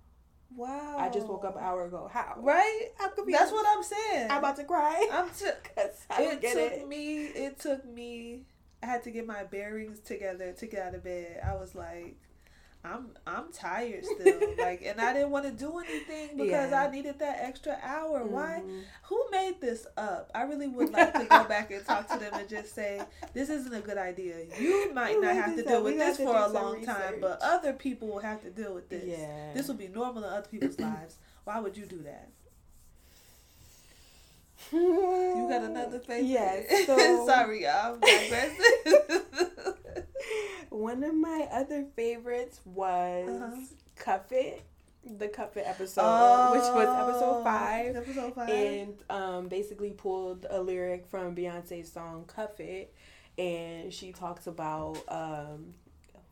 Wow. 0.56 0.98
I 0.98 1.10
just 1.10 1.28
woke 1.28 1.46
up 1.46 1.56
an 1.56 1.64
hour 1.64 1.86
ago. 1.86 2.10
How? 2.12 2.36
Right? 2.38 2.90
Could 3.16 3.26
be? 3.26 3.34
That's 3.34 3.52
what 3.52 3.66
I'm 3.68 3.84
saying. 3.84 4.32
I'm 4.32 4.40
about 4.40 4.56
to 4.58 4.64
cry. 4.64 5.08
I'm 5.12 5.30
t- 5.30 5.46
Cause 5.76 6.06
I 6.10 6.22
don't 6.24 6.44
it 6.44 6.54
took 6.54 6.72
it. 6.72 6.88
me 6.88 7.26
it 7.26 7.60
took 7.60 7.86
me 7.86 8.44
I 8.84 8.88
had 8.88 9.04
to 9.04 9.12
get 9.12 9.28
my 9.28 9.44
bearings 9.44 10.00
together 10.00 10.54
to 10.54 10.66
get 10.66 10.82
out 10.82 10.96
of 10.96 11.04
bed. 11.04 11.42
I 11.46 11.56
was 11.56 11.76
like 11.76 12.18
I'm 12.84 13.10
I'm 13.28 13.52
tired 13.54 14.04
still. 14.06 14.40
like, 14.58 14.82
and 14.84 15.00
I 15.00 15.14
didn't 15.14 15.30
want 15.30 15.46
to 15.46 15.52
do 15.52 15.78
anything 15.80 16.30
because 16.36 16.72
Yeah. 16.72 16.88
I 16.88 16.92
needed 16.92 17.20
that 17.20 17.38
extra 17.42 17.78
hour. 17.84 18.24
Why? 18.26 18.64
Mhm. 18.66 18.82
Who 19.04 19.24
made 19.32 19.62
this 19.62 19.86
up? 19.98 20.32
I 20.34 20.42
really 20.44 20.68
would 20.68 20.92
like 20.92 21.14
to 21.14 21.26
go 21.26 21.44
back 21.56 21.70
and 21.72 21.86
talk 21.86 22.08
to 22.10 22.18
them 22.18 22.34
and 22.34 22.50
just 22.50 22.74
say, 22.74 23.02
this 23.34 23.50
isn't 23.50 23.74
a 23.74 23.82
good 23.82 24.00
idea. 24.00 24.36
You 24.60 24.92
might 24.94 25.14
Who 25.16 25.22
not 25.22 25.36
have 25.36 25.56
to 25.58 25.64
deal 25.64 25.78
up? 25.78 25.84
with 25.84 25.94
We 25.94 26.00
this 26.00 26.18
for 26.18 26.36
a 26.36 26.48
long 26.48 26.84
time, 26.84 27.16
but 27.22 27.40
other 27.44 27.74
people 27.74 28.08
will 28.08 28.20
have 28.20 28.42
to 28.42 28.50
deal 28.50 28.74
with 28.74 28.90
this. 28.90 29.04
Yeah. 29.06 29.54
This 29.54 29.68
will 29.68 29.76
be 29.76 29.88
normal 29.88 30.24
in 30.24 30.30
other 30.34 30.48
people's 30.48 30.80
lives. 30.90 31.18
Why 31.44 31.60
would 31.60 31.78
you 31.78 31.86
do 31.86 32.02
that? 32.04 32.30
You 34.72 35.48
got 35.50 35.64
another 35.64 36.00
favorite? 36.00 36.26
Yes. 36.28 36.86
So 36.88 37.26
Sorry, 37.28 37.64
y'all. 37.64 37.94
I'm 37.96 38.00
digressing. 38.00 39.74
One 40.70 41.04
of 41.04 41.14
my 41.16 41.48
other 41.52 41.86
favorites 41.96 42.60
was 42.66 43.30
Uh-huh. 43.30 43.62
Cuff 43.96 44.32
It, 44.32 44.64
the 45.18 45.28
Cuff 45.28 45.58
It 45.58 45.64
episode, 45.68 46.52
which 46.54 46.62
was 46.62 47.10
episode 47.10 47.44
five. 47.44 47.96
Episode 47.96 48.36
five. 48.36 48.50
and 48.50 48.94
um, 49.10 49.48
basically 49.48 49.92
pulled 49.92 50.46
a 50.50 50.62
lyric 50.62 51.08
from 51.08 51.36
Beyonce's 51.36 51.92
song 51.92 52.26
"Cuff 52.28 52.60
It," 52.60 52.94
and 53.38 53.94
she 53.94 54.12
talks 54.12 54.48
about 54.48 54.98
um, 55.08 55.74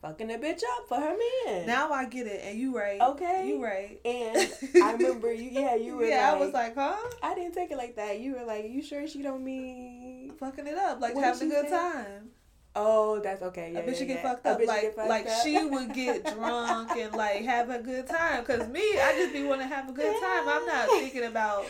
fucking 0.02 0.30
a 0.30 0.38
bitch 0.38 0.62
up 0.78 0.88
for 0.88 0.96
her 1.00 1.16
man. 1.46 1.66
now 1.66 1.90
I 1.92 2.06
get 2.06 2.26
it, 2.26 2.42
and 2.44 2.58
you 2.58 2.76
right. 2.76 3.00
Okay. 3.00 3.48
you 3.48 3.62
right. 3.62 4.00
and 4.04 4.50
I 4.82 4.92
remember 4.92 5.32
you, 5.32 5.50
yeah, 5.50 5.74
you 5.76 5.96
were 5.96 6.04
yeah, 6.06 6.32
like, 6.32 6.40
I 6.40 6.44
was 6.44 6.52
like, 6.54 6.74
huh? 6.74 6.96
I 7.22 7.34
didn't 7.34 7.52
take 7.54 7.70
it 7.70 7.76
like 7.76 7.96
that. 7.96 8.18
You 8.20 8.34
were 8.36 8.44
like, 8.44 8.68
you 8.70 8.82
sure 8.82 9.06
she 9.06 9.22
don't 9.22 9.44
mean? 9.44 10.32
Fucking 10.38 10.66
it 10.66 10.76
up, 10.78 11.00
like 11.00 11.16
having 11.16 11.48
a 11.52 11.54
good 11.54 11.68
time. 11.68 12.30
Oh, 12.76 13.18
that's 13.20 13.42
okay. 13.42 13.72
Yeah, 13.74 13.80
a 13.80 13.82
bitch 13.82 14.00
yeah, 14.00 14.06
get 14.06 14.16
yeah. 14.16 14.22
fucked 14.22 14.46
up, 14.46 14.60
like 14.64 14.94
fucked 14.94 15.08
like 15.08 15.26
up. 15.26 15.42
she 15.42 15.64
would 15.64 15.92
get 15.92 16.24
drunk 16.34 16.90
and 16.96 17.12
like 17.14 17.44
have 17.44 17.68
a 17.68 17.80
good 17.80 18.06
time. 18.06 18.44
Cause 18.44 18.68
me, 18.68 18.80
I 18.80 19.12
just 19.16 19.32
be 19.32 19.42
want 19.42 19.60
to 19.60 19.66
have 19.66 19.88
a 19.88 19.92
good 19.92 20.14
time. 20.20 20.48
I'm 20.48 20.66
not 20.66 20.88
thinking 20.88 21.24
about 21.24 21.66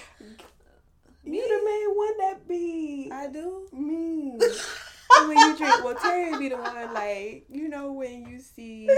You 1.24 1.42
the 1.48 1.64
main 1.64 1.96
one 1.96 2.18
that 2.18 2.48
be 2.48 3.08
I 3.12 3.28
do. 3.28 3.66
me. 3.72 4.38
when 5.26 5.36
you 5.38 5.56
drink, 5.56 5.84
well, 5.84 5.94
Terry 5.96 6.36
be 6.38 6.48
the 6.48 6.56
one 6.56 6.94
like 6.94 7.44
you 7.50 7.68
know 7.68 7.92
when 7.92 8.26
you 8.26 8.40
see 8.40 8.88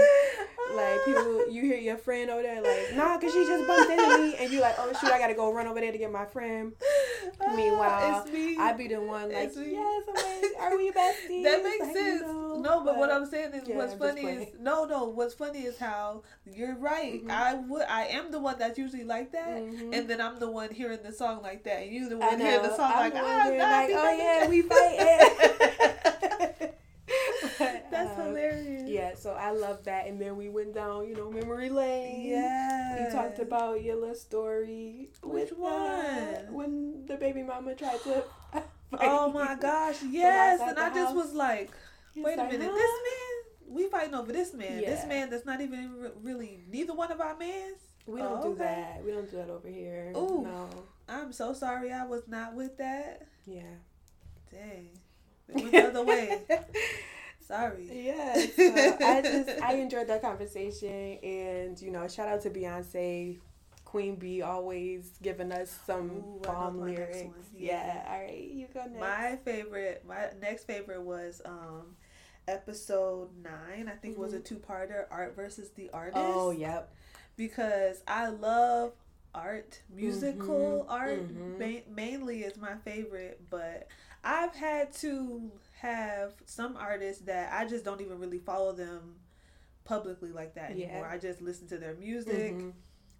like 0.75 1.05
people, 1.05 1.49
you 1.51 1.61
hear 1.63 1.77
your 1.77 1.97
friend 1.97 2.29
over 2.29 2.41
there 2.41 2.61
like, 2.61 2.95
nah, 2.95 3.17
cause 3.19 3.31
she 3.33 3.45
just 3.45 3.67
bumped 3.67 3.91
into 3.91 4.17
me, 4.17 4.35
and 4.35 4.51
you 4.51 4.61
like, 4.61 4.75
oh 4.79 4.91
shoot, 4.99 5.11
I 5.11 5.19
gotta 5.19 5.33
go 5.33 5.51
run 5.51 5.67
over 5.67 5.79
there 5.79 5.91
to 5.91 5.97
get 5.97 6.11
my 6.11 6.25
friend. 6.25 6.73
Meanwhile, 7.55 8.23
it's 8.23 8.31
me. 8.33 8.57
I 8.57 8.73
be 8.73 8.87
the 8.87 9.01
one 9.01 9.31
like, 9.31 9.51
yes, 9.55 10.03
I'm 10.07 10.15
like, 10.15 10.51
are 10.59 10.77
we 10.77 10.91
besties? 10.91 11.43
that 11.43 11.63
makes 11.63 11.79
Like, 11.79 11.95
you 11.95 12.03
sense. 12.03 12.21
know, 12.21 12.59
no, 12.61 12.83
but, 12.83 12.97
what 12.97 13.11
I'm 13.11 13.25
saying 13.25 13.53
is, 13.53 13.67
yeah, 13.67 13.75
what's 13.75 13.93
I'm 13.93 13.99
funny 13.99 14.21
is 14.21 14.47
no, 14.59 14.85
no. 14.85 15.05
What's 15.05 15.33
funny 15.33 15.63
is 15.63 15.77
how 15.77 16.23
you're 16.45 16.75
right. 16.75 17.23
Mhm. 17.23 17.29
I 17.29 17.55
would, 17.55 17.83
I 17.83 18.05
am 18.07 18.31
the 18.31 18.39
one 18.39 18.57
that's 18.59 18.77
usually 18.77 19.03
like 19.03 19.31
that, 19.33 19.61
Mhm. 19.61 19.93
and 19.93 20.07
then 20.09 20.21
I'm 20.21 20.39
the 20.39 20.49
one 20.49 20.69
hearing 20.71 20.99
the 21.03 21.11
song 21.11 21.41
like 21.41 21.63
that, 21.65 21.83
and 21.83 21.91
you 21.91 22.09
the 22.09 22.17
one 22.17 22.39
hearing 22.39 22.61
the 22.63 22.75
song 22.75 22.91
I'm 22.93 22.99
like, 22.99 23.13
the 23.13 23.19
ah, 23.19 23.43
God, 23.49 23.57
like, 23.59 23.89
oh 23.93 24.17
yeah, 24.17 24.47
we 24.47 24.61
fighting. 24.61 25.89
But, 26.03 27.85
That's 27.91 28.19
um, 28.19 28.27
hilarious. 28.27 28.89
Yeah, 28.89 29.15
so 29.15 29.31
I 29.31 29.51
love 29.51 29.83
that. 29.85 30.07
And 30.07 30.19
then 30.19 30.37
we 30.37 30.49
went 30.49 30.73
down, 30.73 31.07
you 31.07 31.15
know, 31.15 31.29
memory 31.29 31.69
lane. 31.69 32.25
Yeah. 32.29 33.05
You 33.05 33.11
talked 33.11 33.39
about 33.39 33.83
your 33.83 33.95
little 33.95 34.15
story. 34.15 35.09
Which 35.21 35.51
with, 35.51 35.59
uh, 35.59 35.61
one? 35.61 36.53
when 36.53 37.05
the 37.05 37.15
baby 37.17 37.43
mama 37.43 37.75
tried 37.75 38.01
to. 38.03 38.23
Oh 38.99 39.31
my 39.31 39.55
gosh, 39.55 39.95
yes. 40.07 40.61
And 40.61 40.77
I 40.77 40.93
just 40.93 41.15
was 41.15 41.33
like, 41.33 41.71
He's 42.13 42.23
wait 42.23 42.37
a 42.37 42.43
minute, 42.43 42.69
huh? 42.71 42.75
this 42.75 42.91
man, 42.91 43.75
we 43.75 43.87
fighting 43.87 44.13
over 44.13 44.31
this 44.31 44.53
man. 44.53 44.81
This 44.81 45.03
man 45.07 45.31
that's 45.31 45.47
not 45.47 45.61
even 45.61 45.95
re- 45.97 46.11
really 46.21 46.59
neither 46.69 46.93
one 46.93 47.11
of 47.11 47.19
our 47.19 47.35
mans. 47.35 47.79
We 48.05 48.19
don't 48.19 48.37
Oh, 48.37 48.43
do 48.43 48.49
okay. 48.49 48.65
that. 48.65 49.03
We 49.03 49.11
don't 49.11 49.29
do 49.31 49.37
that 49.37 49.49
over 49.49 49.67
here. 49.67 50.13
Ooh. 50.15 50.43
No. 50.43 50.69
I'm 51.09 51.33
so 51.33 51.53
sorry 51.53 51.91
I 51.91 52.05
was 52.05 52.27
not 52.27 52.53
with 52.53 52.77
that. 52.77 53.25
Yeah. 53.47 53.63
Dang. 54.51 54.89
It 55.49 55.57
went 55.61 55.71
the 55.71 55.87
other 55.87 56.03
way. 56.03 56.41
Sorry. 57.47 57.89
Yeah, 58.07 58.35
so 58.55 58.97
I 59.01 59.21
just 59.21 59.49
I 59.61 59.73
enjoyed 59.75 60.07
that 60.07 60.21
conversation, 60.21 61.17
and 61.21 61.79
you 61.81 61.91
know, 61.91 62.07
shout 62.07 62.27
out 62.29 62.41
to 62.41 62.49
Beyonce, 62.49 63.37
Queen 63.83 64.15
B, 64.15 64.41
always 64.41 65.11
giving 65.21 65.51
us 65.51 65.77
some 65.85 66.09
Ooh, 66.11 66.39
bomb 66.41 66.79
lyrics. 66.81 67.17
Yeah. 67.57 67.85
Yeah. 67.85 68.03
all 68.09 68.19
right, 68.21 68.39
you 68.51 68.67
go 68.73 68.81
next. 68.85 68.99
My 68.99 69.37
favorite, 69.43 70.03
my 70.07 70.29
next 70.41 70.65
favorite 70.65 71.01
was 71.01 71.41
um 71.45 71.95
episode 72.47 73.29
nine. 73.43 73.87
I 73.89 73.95
think 73.97 74.15
it 74.15 74.19
was 74.19 74.33
a 74.33 74.39
Mhm. 74.39 74.45
two 74.45 74.57
parter, 74.57 75.05
art 75.11 75.35
versus 75.35 75.69
the 75.71 75.89
artist. 75.91 76.17
oh, 76.17 76.51
yep. 76.51 76.93
because 77.35 78.01
I 78.07 78.27
love 78.29 78.93
art, 79.35 79.81
musical 79.89 80.85
Mhm, 80.87 80.91
art 80.93 81.19
mhm. 81.33 81.59
ma- 81.59 81.93
mainly 81.95 82.41
is 82.43 82.57
my 82.57 82.75
favorite, 82.85 83.41
but 83.49 83.87
I've 84.23 84.55
had 84.55 84.93
to 84.95 85.51
have 85.81 86.33
some 86.45 86.77
artists 86.77 87.23
that 87.25 87.51
I 87.53 87.65
just 87.67 87.83
don't 87.83 88.01
even 88.01 88.19
really 88.19 88.39
follow 88.39 88.71
them 88.71 89.15
publicly 89.83 90.31
like 90.31 90.55
that 90.55 90.77
Yeah. 90.77 90.85
anymore. 90.85 91.07
I 91.07 91.17
just 91.17 91.41
listen 91.41 91.67
to 91.69 91.77
their 91.77 91.93
music 91.95 92.53
Mhm. 92.53 92.73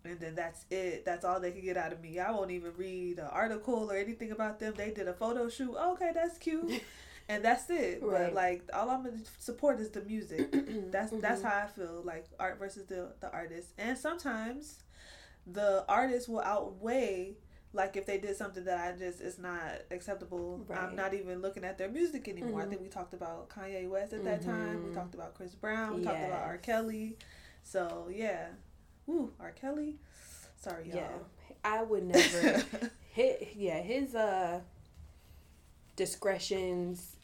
and 0.05 0.19
then 0.19 0.35
that's 0.35 0.65
it. 0.69 1.03
That's 1.03 1.25
all 1.25 1.39
they 1.41 1.51
can 1.51 1.61
get 1.61 1.75
out 1.77 1.91
of 1.91 2.01
me. 2.01 2.19
I 2.19 2.31
won't 2.31 2.51
even 2.51 2.73
read 2.77 3.19
an 3.19 3.25
article 3.27 3.91
or 3.91 3.95
anything 3.97 4.31
about 4.31 4.59
them. 4.59 4.73
They 4.77 4.91
did 4.91 5.07
a 5.09 5.13
photo 5.13 5.49
shoot. 5.49 5.75
Okay, 5.75 6.11
that's 6.13 6.37
cute. 6.37 6.81
and 7.27 7.43
that's 7.43 7.69
it. 7.69 7.99
But 8.01 8.33
like 8.33 8.69
all 8.73 8.89
I'm 8.89 9.03
gonna 9.03 9.17
support 9.39 9.79
is 9.81 9.89
the 9.89 10.01
music. 10.03 10.51
That's 10.91 11.11
that's 11.11 11.41
Mhm. 11.41 11.45
how 11.45 11.63
I 11.63 11.67
feel 11.67 12.01
like 12.03 12.25
art 12.39 12.59
versus 12.59 12.85
the 12.85 13.13
the 13.19 13.29
artist. 13.31 13.69
And 13.77 13.97
sometimes 13.97 14.79
the 15.45 15.83
artist 15.89 16.29
will 16.29 16.41
outweigh 16.41 17.35
like 17.73 17.97
if 17.97 18.05
they 18.05 18.17
did 18.19 18.35
something 18.37 18.63
that 18.65 18.77
I 18.77 18.97
just 18.97 19.19
is 19.19 19.39
not 19.39 19.61
acceptable. 19.91 20.63
Right. 20.67 20.79
I'm 20.79 20.95
not 20.95 21.13
even 21.13 21.41
looking 21.41 21.63
at 21.63 21.77
their 21.77 21.89
music 21.89 22.27
anymore. 22.27 22.61
I 22.61 22.65
Mhm. 22.65 22.69
think 22.69 22.81
we 22.81 22.87
talked 22.87 23.13
about 23.13 23.49
Kanye 23.49 23.89
West 23.89 24.13
at 24.13 24.23
that 24.25 24.41
time. 24.43 24.83
We 24.85 24.91
Mhm. 24.91 24.95
talked 24.95 25.15
about 25.15 25.33
Chris 25.33 25.55
Brown. 25.55 25.95
We 25.95 26.03
talked 26.03 26.23
about 26.23 26.43
R. 26.43 26.57
Kelly. 26.59 27.17
So 27.63 28.09
yeah. 28.13 28.49
Ooh, 29.09 29.33
R. 29.39 29.51
Kelly. 29.51 29.97
Sorry, 30.57 30.87
Yeah, 30.87 31.09
y'all. 31.11 31.25
I 31.65 31.81
would 31.83 32.03
never. 32.15 32.63
hit 33.09 33.49
yeah, 33.55 33.79
his 33.81 34.13
uh 34.15 34.61
discretions. 35.95 37.15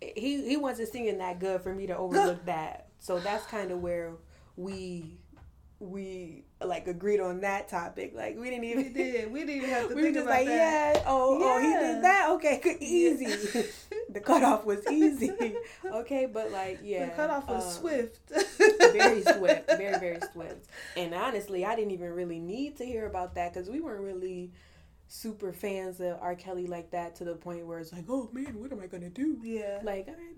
He 0.00 0.46
he 0.48 0.56
wasn't 0.56 0.88
singing 0.88 1.18
that 1.18 1.38
good 1.38 1.60
for 1.62 1.74
me 1.74 1.86
to 1.86 1.96
overlook 1.96 2.44
that. 2.46 2.88
So 2.98 3.18
that's 3.18 3.46
kind 3.46 3.70
of 3.70 3.82
where 3.82 4.12
we 4.56 5.18
we 5.84 6.44
like 6.62 6.86
agreed 6.86 7.20
on 7.20 7.40
that 7.40 7.68
topic. 7.68 8.12
Like 8.14 8.36
we 8.38 8.50
didn't 8.50 8.62
we 8.62 8.70
even 8.70 8.92
did. 8.92 9.30
We 9.32 9.40
didn't 9.40 9.56
even 9.56 9.70
have 9.70 9.88
to 9.88 9.94
we 9.94 9.94
were 9.94 10.02
think 10.02 10.14
just 10.14 10.26
about 10.26 10.38
like, 10.38 10.46
that. 10.46 10.96
yeah, 10.96 11.02
oh, 11.06 11.38
oh, 11.42 11.60
he 11.60 11.68
did 11.68 12.04
that. 12.04 12.30
Okay, 12.30 12.60
good, 12.62 12.76
easy. 12.80 13.24
Yeah. 13.54 13.62
the 14.10 14.20
cutoff 14.20 14.64
was 14.64 14.86
easy. 14.90 15.32
Okay, 15.84 16.26
but 16.26 16.50
like, 16.50 16.80
yeah, 16.82 17.06
the 17.06 17.12
cutoff 17.12 17.48
was 17.48 17.64
um, 17.64 17.82
swift. 17.82 18.20
very 18.92 19.22
swift, 19.22 19.68
very 19.68 19.98
very 19.98 20.18
swift. 20.32 20.66
And 20.96 21.14
honestly, 21.14 21.64
I 21.64 21.76
didn't 21.76 21.92
even 21.92 22.12
really 22.12 22.38
need 22.38 22.76
to 22.78 22.84
hear 22.84 23.06
about 23.06 23.34
that 23.34 23.52
because 23.52 23.68
we 23.68 23.80
weren't 23.80 24.02
really 24.02 24.52
super 25.14 25.52
fans 25.52 26.00
of 26.00 26.18
R. 26.20 26.34
Kelly 26.34 26.66
like 26.66 26.90
that 26.90 27.14
to 27.16 27.24
the 27.24 27.34
point 27.36 27.64
where 27.66 27.78
it's 27.78 27.92
like, 27.92 28.04
oh 28.08 28.28
man, 28.32 28.58
what 28.60 28.72
am 28.72 28.80
I 28.80 28.86
gonna 28.88 29.10
do? 29.10 29.38
Yeah. 29.42 29.78
Like, 29.84 30.08
all 30.08 30.14
right, 30.14 30.36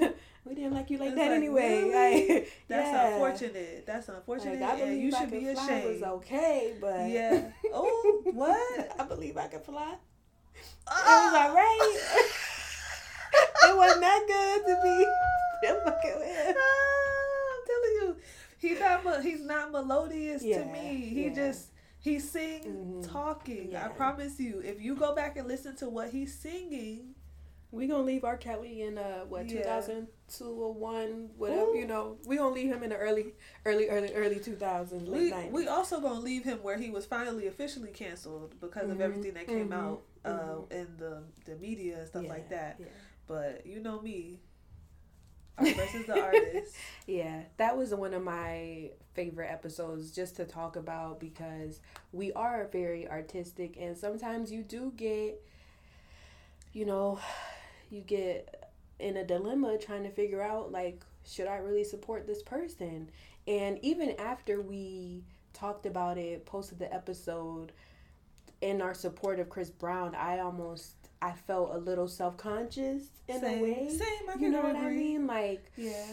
bye. 0.00 0.12
we 0.46 0.54
didn't 0.54 0.72
like 0.72 0.88
you 0.90 0.96
like 0.96 1.08
It's 1.08 1.16
that 1.16 1.26
like, 1.28 1.36
anyway. 1.36 1.82
really? 1.82 2.28
Like, 2.40 2.52
That's 2.68 2.88
yeah. 2.90 3.12
unfortunate. 3.12 3.84
That's 3.86 4.08
unfortunate. 4.08 4.60
Like, 4.60 4.70
I 4.70 4.80
believe 4.80 5.02
you 5.04 5.12
I 5.14 5.20
should 5.20 5.30
be 5.30 5.48
ashamed. 5.48 5.84
was 5.92 6.02
okay, 6.02 6.74
but 6.80 7.08
Yeah. 7.10 7.48
Oh, 7.72 8.22
what? 8.32 8.96
I 8.98 9.04
believe 9.04 9.36
I 9.36 9.46
can 9.48 9.60
fly. 9.60 9.94
Ah! 10.88 11.28
It 11.28 11.32
was 11.32 11.34
alright. 11.50 12.00
it 13.72 13.76
wasn't 13.76 14.00
that 14.00 14.24
good 14.26 14.66
to 14.68 14.80
be. 14.82 15.06
With. 15.66 16.56
Ah, 16.58 17.54
I'm 17.54 17.66
telling 17.66 17.94
you, 18.00 18.16
he's 18.58 18.80
not. 18.80 19.22
He's 19.22 19.42
not 19.42 19.70
melodious 19.72 20.42
Yeah, 20.42 20.60
to 20.64 20.72
me. 20.72 20.96
He 21.12 21.24
yeah. 21.26 21.34
just 21.34 21.68
he 22.04 22.18
sings 22.20 22.66
Mhm. 22.66 23.12
talking. 23.12 23.72
Yeah. 23.72 23.86
I 23.86 23.88
promise 23.88 24.38
you. 24.38 24.60
If 24.60 24.80
you 24.80 24.94
go 24.94 25.14
back 25.14 25.36
and 25.38 25.48
listen 25.48 25.74
to 25.76 25.88
what 25.88 26.10
he's 26.10 26.34
singing, 26.34 27.14
We 27.72 27.88
gonna 27.88 28.04
leave 28.04 28.22
R. 28.24 28.36
Kelly 28.36 28.82
in 28.82 28.98
uh 28.98 29.24
what 29.26 29.48
2002 29.48 30.44
or 30.64 30.72
one 30.72 31.30
whatever 31.36 31.70
Ooh. 31.72 31.76
you 31.80 31.86
know 31.88 32.18
we 32.24 32.36
gonna 32.36 32.54
leave 32.54 32.72
him 32.72 32.84
in 32.84 32.90
the 32.90 32.96
early 32.96 33.34
early 33.66 33.88
early 33.90 34.14
early 34.14 34.36
2000s 34.38 35.08
late 35.08 35.22
we 35.22 35.30
90s. 35.32 35.52
we 35.52 35.66
also 35.66 36.00
gonna 36.00 36.20
leave 36.20 36.44
him 36.44 36.58
where 36.62 36.78
he 36.78 36.90
was 36.90 37.04
finally 37.04 37.48
officially 37.48 37.90
canceled 37.90 38.54
because 38.60 38.90
of 38.90 38.98
Mhm, 38.98 39.06
everything 39.06 39.34
that 39.34 39.48
came 39.48 39.70
mhm, 39.70 39.82
out 39.82 40.02
uh, 40.24 40.30
mhm. 40.30 40.72
in 40.72 40.86
the 40.98 41.24
the 41.46 41.56
media 41.56 41.98
and 41.98 42.06
stuff 42.06 42.28
like 42.28 42.48
that. 42.50 42.76
Yeah. 42.78 42.86
But 43.26 43.66
you 43.66 43.80
know 43.80 44.00
me, 44.00 44.38
versus 45.58 46.06
the 46.06 46.20
artist. 46.20 46.74
yeah, 47.06 47.42
that 47.56 47.76
was 47.76 47.94
one 47.94 48.14
of 48.14 48.22
my 48.22 48.90
favorite 49.14 49.50
episodes 49.50 50.10
just 50.10 50.36
to 50.36 50.44
talk 50.44 50.76
about 50.76 51.20
because 51.20 51.80
we 52.12 52.32
are 52.32 52.68
very 52.72 53.08
artistic 53.08 53.76
and 53.78 53.96
sometimes 53.96 54.50
you 54.50 54.60
do 54.60 54.92
get 54.96 55.40
you 56.72 56.84
know 56.84 57.16
you 57.90 58.00
get 58.00 58.72
in 58.98 59.16
a 59.16 59.24
dilemma 59.24 59.78
trying 59.78 60.02
to 60.02 60.10
figure 60.10 60.42
out 60.42 60.72
like 60.72 61.04
should 61.26 61.46
I 61.46 61.56
really 61.56 61.84
support 61.84 62.26
this 62.26 62.42
person? 62.42 63.10
And 63.46 63.78
even 63.82 64.14
after 64.18 64.60
we 64.60 65.24
talked 65.52 65.86
about 65.86 66.18
it, 66.18 66.44
posted 66.44 66.78
the 66.78 66.92
episode 66.92 67.72
in 68.60 68.80
our 68.80 68.94
support 68.94 69.38
of 69.40 69.48
Chris 69.48 69.70
Brown, 69.70 70.14
I 70.14 70.38
almost 70.38 71.03
I 71.22 71.32
felt 71.32 71.74
a 71.74 71.78
little 71.78 72.08
self 72.08 72.36
conscious 72.36 73.04
in 73.28 73.40
Same. 73.40 73.58
a 73.58 73.62
way. 73.62 73.88
Same. 73.88 74.28
I 74.28 74.34
You 74.38 74.50
know 74.50 74.62
what 74.62 74.76
I 74.76 74.90
mean? 74.90 75.26
Like 75.26 75.70
Yeah. 75.76 76.06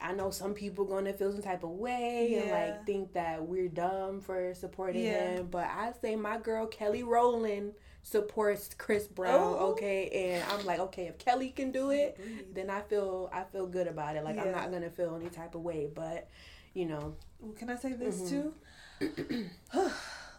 I 0.00 0.12
know 0.12 0.30
some 0.30 0.52
people 0.52 0.84
gonna 0.84 1.12
feel 1.12 1.30
some 1.32 1.42
type 1.42 1.62
of 1.62 1.70
way 1.70 2.34
and 2.40 2.50
like 2.50 2.84
think 2.86 3.12
that 3.12 3.46
we're 3.46 3.68
dumb 3.68 4.20
for 4.20 4.52
supporting 4.54 5.04
Yeah. 5.04 5.36
him. 5.36 5.46
But 5.50 5.66
I 5.66 5.92
say 6.02 6.16
my 6.16 6.38
girl 6.38 6.66
Kelly 6.66 7.02
Rowland 7.02 7.74
supports 8.02 8.68
Chris 8.76 9.06
Brown, 9.06 9.54
Oh. 9.58 9.70
okay? 9.72 10.08
And 10.08 10.44
I'm 10.50 10.66
like, 10.66 10.80
okay, 10.80 11.06
if 11.06 11.18
Kelly 11.18 11.50
can 11.50 11.70
do 11.70 11.90
it, 11.90 12.18
then 12.52 12.68
I 12.68 12.80
feel 12.80 13.30
I 13.32 13.44
feel 13.44 13.66
good 13.66 13.86
about 13.86 14.16
it. 14.16 14.24
Like 14.24 14.38
I'm 14.38 14.50
not 14.50 14.70
gonna 14.72 14.90
feel 14.90 15.14
any 15.14 15.30
type 15.30 15.54
of 15.54 15.62
way. 15.62 15.88
But 15.94 16.28
you 16.74 16.86
know, 16.86 17.14
Can 17.56 17.70
I 17.70 17.76
say 17.76 17.92
this 17.92 18.20
Mhm. 18.22 18.28
too? 18.30 18.54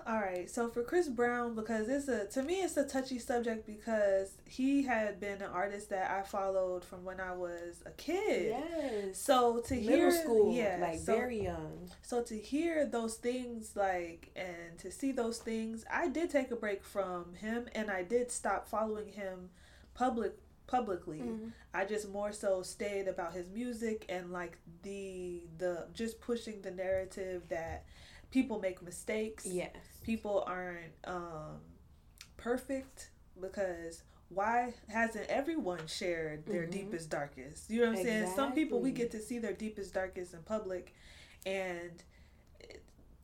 All 0.06 0.20
right. 0.20 0.50
So 0.50 0.68
for 0.70 0.84
Chris 0.84 1.08
Brown, 1.08 1.56
because 1.56 1.88
it's 1.88 2.08
a 2.08 2.26
to 2.28 2.44
me 2.44 2.56
it's 2.56 2.76
a 2.78 2.86
touchy 2.86 3.20
subject 3.20 3.66
because 3.66 4.32
he 4.46 4.84
had 4.84 5.20
been 5.20 5.42
an 5.42 5.50
artist 5.52 5.90
that 5.92 6.12
I 6.12 6.24
followed 6.24 6.84
from 6.84 7.04
when 7.06 7.20
I 7.22 7.34
was 7.34 7.82
a 7.86 7.92
kid. 7.92 8.50
yes, 8.50 9.18
So 9.18 9.60
to 9.68 9.76
middle 9.76 9.88
hear, 9.90 10.12
school, 10.12 10.54
yeah, 10.54 10.78
like 10.82 11.00
so, 11.00 11.16
very 11.16 11.42
young. 11.42 11.90
So 12.02 12.22
to 12.24 12.38
hear 12.38 12.86
those 12.86 13.16
things, 13.16 13.72
like, 13.76 14.32
and 14.36 14.78
to 14.80 14.92
see 14.92 15.12
those 15.14 15.38
things, 15.38 15.86
I 15.90 16.10
did 16.10 16.30
take 16.30 16.52
a 16.52 16.56
break 16.58 16.84
from 16.84 17.36
him, 17.36 17.68
and 17.74 17.90
I 17.90 18.04
did 18.04 18.32
stop 18.32 18.68
following 18.68 19.08
him 19.08 19.50
public 19.94 20.34
publicly. 20.68 21.20
Mm-hmm. 21.20 21.48
I 21.74 21.86
just 21.86 22.10
more 22.10 22.32
so 22.32 22.62
stayed 22.62 23.08
about 23.08 23.34
his 23.34 23.50
music 23.50 24.06
and 24.10 24.32
like 24.32 24.58
the 24.82 25.44
the 25.58 25.88
just 25.94 26.20
pushing 26.20 26.62
the 26.62 26.72
narrative 26.72 27.44
that 27.50 27.86
people 28.32 28.60
make 28.60 28.82
mistakes. 28.82 29.46
Yes, 29.46 29.72
People 30.04 30.44
aren't 30.46 30.94
um 31.06 31.60
perfect 32.38 33.10
because 33.40 34.04
why 34.30 34.74
hasn't 34.88 35.28
everyone 35.30 35.86
shared 35.88 36.46
their 36.46 36.64
Mhm. 36.68 36.72
deepest 36.72 37.10
darkest? 37.10 37.70
You 37.70 37.82
know 37.82 37.92
what 37.92 38.00
I'm 38.00 38.04
saying? 38.04 38.36
Some 38.36 38.54
people 38.54 38.80
we 38.82 38.92
get 38.92 39.12
to 39.12 39.20
see 39.22 39.40
their 39.40 39.54
deepest 39.54 39.94
darkest 39.94 40.34
in 40.34 40.42
public 40.44 40.94
and 41.46 42.04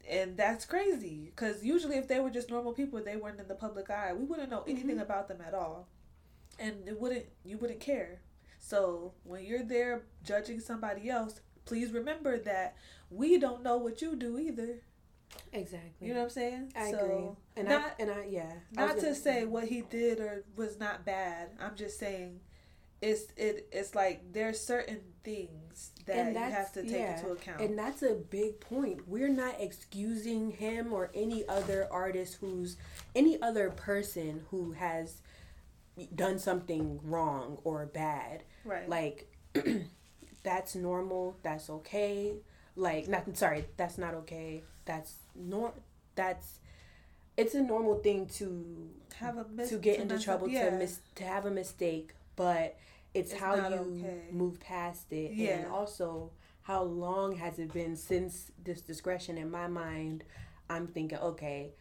and 0.07 0.35
that's 0.37 0.65
crazy 0.65 1.31
because 1.35 1.63
usually 1.63 1.97
if 1.97 2.07
they 2.07 2.19
were 2.19 2.29
just 2.31 2.49
normal 2.49 2.73
people 2.73 2.99
they 3.03 3.15
weren't 3.15 3.39
in 3.39 3.47
the 3.47 3.55
public 3.55 3.89
eye 3.91 4.11
we 4.13 4.25
wouldn't 4.25 4.49
know 4.49 4.63
anything 4.67 4.97
Mhm. 4.97 5.01
about 5.03 5.27
them 5.27 5.39
at 5.41 5.53
all 5.53 5.87
and 6.57 6.87
it 6.87 6.99
wouldn't 6.99 7.25
you 7.45 7.57
wouldn't 7.57 7.79
care 7.79 8.19
so 8.57 9.13
when 9.23 9.43
you're 9.45 9.61
there 9.63 10.01
judging 10.23 10.59
somebody 10.59 11.09
else 11.09 11.41
please 11.65 11.91
remember 11.91 12.39
that 12.39 12.75
we 13.11 13.37
don't 13.37 13.61
know 13.61 13.77
what 13.77 14.01
you 14.01 14.15
do 14.15 14.39
either 14.39 14.81
exactly. 15.53 16.07
you 16.07 16.13
know 16.13 16.19
what 16.21 16.25
i'm 16.25 16.29
saying 16.31 16.73
I 16.75 16.91
so 16.91 16.97
agree. 16.99 17.29
And 17.57 17.67
not- 17.67 17.95
I 17.99 18.01
and 18.01 18.11
I 18.11 18.25
yeah. 18.29 18.51
Not 18.71 18.93
was 18.95 19.03
to 19.03 19.09
gonna- 19.09 19.15
say 19.15 19.45
what 19.45 19.65
he 19.65 19.81
did 19.81 20.19
or 20.19 20.43
was 20.55 20.79
not 20.79 21.05
bad 21.05 21.49
i'm 21.59 21.75
just 21.75 21.97
saying 21.99 22.39
it's 23.01 23.31
it 23.37 23.67
it's 23.71 23.95
like 23.95 24.33
there's 24.33 24.59
certain 24.59 24.99
things 25.23 25.91
that 26.05 26.33
you 26.33 26.37
have 26.37 26.71
to 26.73 26.81
take 26.81 26.91
yeah. 26.91 27.17
into 27.17 27.31
account 27.31 27.61
And 27.61 27.77
that's 27.77 28.01
a 28.03 28.13
big 28.15 28.59
point. 28.59 29.07
We're 29.07 29.29
not 29.29 29.55
excusing 29.59 30.51
him 30.51 30.91
or 30.91 31.09
any 31.13 31.47
other 31.47 31.87
artist 31.91 32.37
who's 32.41 32.75
any 33.15 33.41
other 33.41 33.69
person 33.69 34.43
who 34.49 34.73
has 34.73 35.21
done 36.15 36.39
something 36.39 36.99
wrong 37.03 37.59
or 37.63 37.85
bad. 37.85 38.43
right 38.65 38.89
Like 38.89 39.33
that's 40.43 40.75
normal, 40.75 41.37
that's 41.43 41.69
okay. 41.69 42.33
Like 42.75 43.07
not 43.07 43.37
sorry, 43.37 43.65
that's 43.77 43.97
not 43.97 44.13
okay. 44.15 44.63
That's 44.89 45.13
nor 45.35 45.71
that's 46.15 46.57
it's 47.37 47.53
a 47.53 47.61
normal 47.61 47.99
thing 47.99 48.25
to 48.39 48.89
have 49.17 49.37
a 49.37 49.45
mis- 49.47 49.69
to 49.69 49.77
get 49.77 49.99
into 49.99 50.15
mess 50.15 50.21
up- 50.21 50.25
trouble 50.25 50.49
yeah. 50.49 50.71
to 50.71 50.77
mis- 50.77 51.01
to 51.15 51.23
have 51.23 51.45
a 51.45 51.51
mistake, 51.51 52.15
but 52.35 52.75
it's, 53.13 53.31
It's 53.31 53.39
how 53.39 53.55
you 53.55 53.75
okay. 53.75 54.21
move 54.31 54.59
past 54.59 55.13
it, 55.13 55.33
Yeah. 55.33 55.49
and 55.59 55.67
also 55.67 56.31
how 56.63 56.81
long 56.83 57.35
has 57.35 57.59
it 57.59 57.71
been 57.71 57.95
since 57.95 58.51
this 58.63 58.81
discretion? 58.81 59.37
In 59.37 59.51
my 59.51 59.67
mind, 59.67 60.23
I'm 60.71 60.87
thinking, 60.87 61.19
okay, 61.19 61.73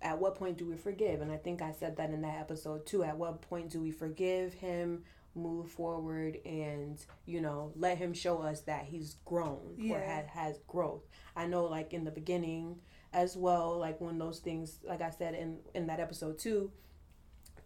at 0.00 0.18
what 0.18 0.34
point 0.34 0.56
do 0.56 0.64
we 0.66 0.76
forgive? 0.76 1.20
And 1.20 1.30
I 1.30 1.36
think 1.36 1.60
I 1.62 1.72
said 1.72 1.96
that 1.98 2.10
in 2.10 2.22
that 2.22 2.38
episode 2.40 2.86
too. 2.86 3.04
At 3.04 3.16
what 3.18 3.40
point 3.42 3.68
do 3.70 3.80
we 3.80 3.90
forgive 3.90 4.54
him? 4.54 5.04
Move 5.34 5.70
forward 5.70 6.38
and 6.44 7.04
you 7.26 7.40
know 7.40 7.72
let 7.76 7.98
him 7.98 8.12
show 8.12 8.38
us 8.38 8.60
that 8.62 8.84
he's 8.84 9.16
grown 9.24 9.76
or 9.78 9.98
Yeah. 9.98 10.00
had 10.04 10.26
has 10.26 10.58
growth. 10.68 11.02
I 11.34 11.46
know, 11.46 11.64
like 11.64 11.92
in 11.92 12.04
the 12.04 12.10
beginning, 12.10 12.76
as 13.12 13.36
well 13.36 13.78
like 13.78 14.00
when 14.00 14.18
those 14.18 14.40
things 14.40 14.80
like 14.82 15.00
i 15.00 15.08
said 15.08 15.34
in 15.34 15.58
in 15.72 15.86
that 15.86 16.00
episode 16.00 16.36
too 16.36 16.68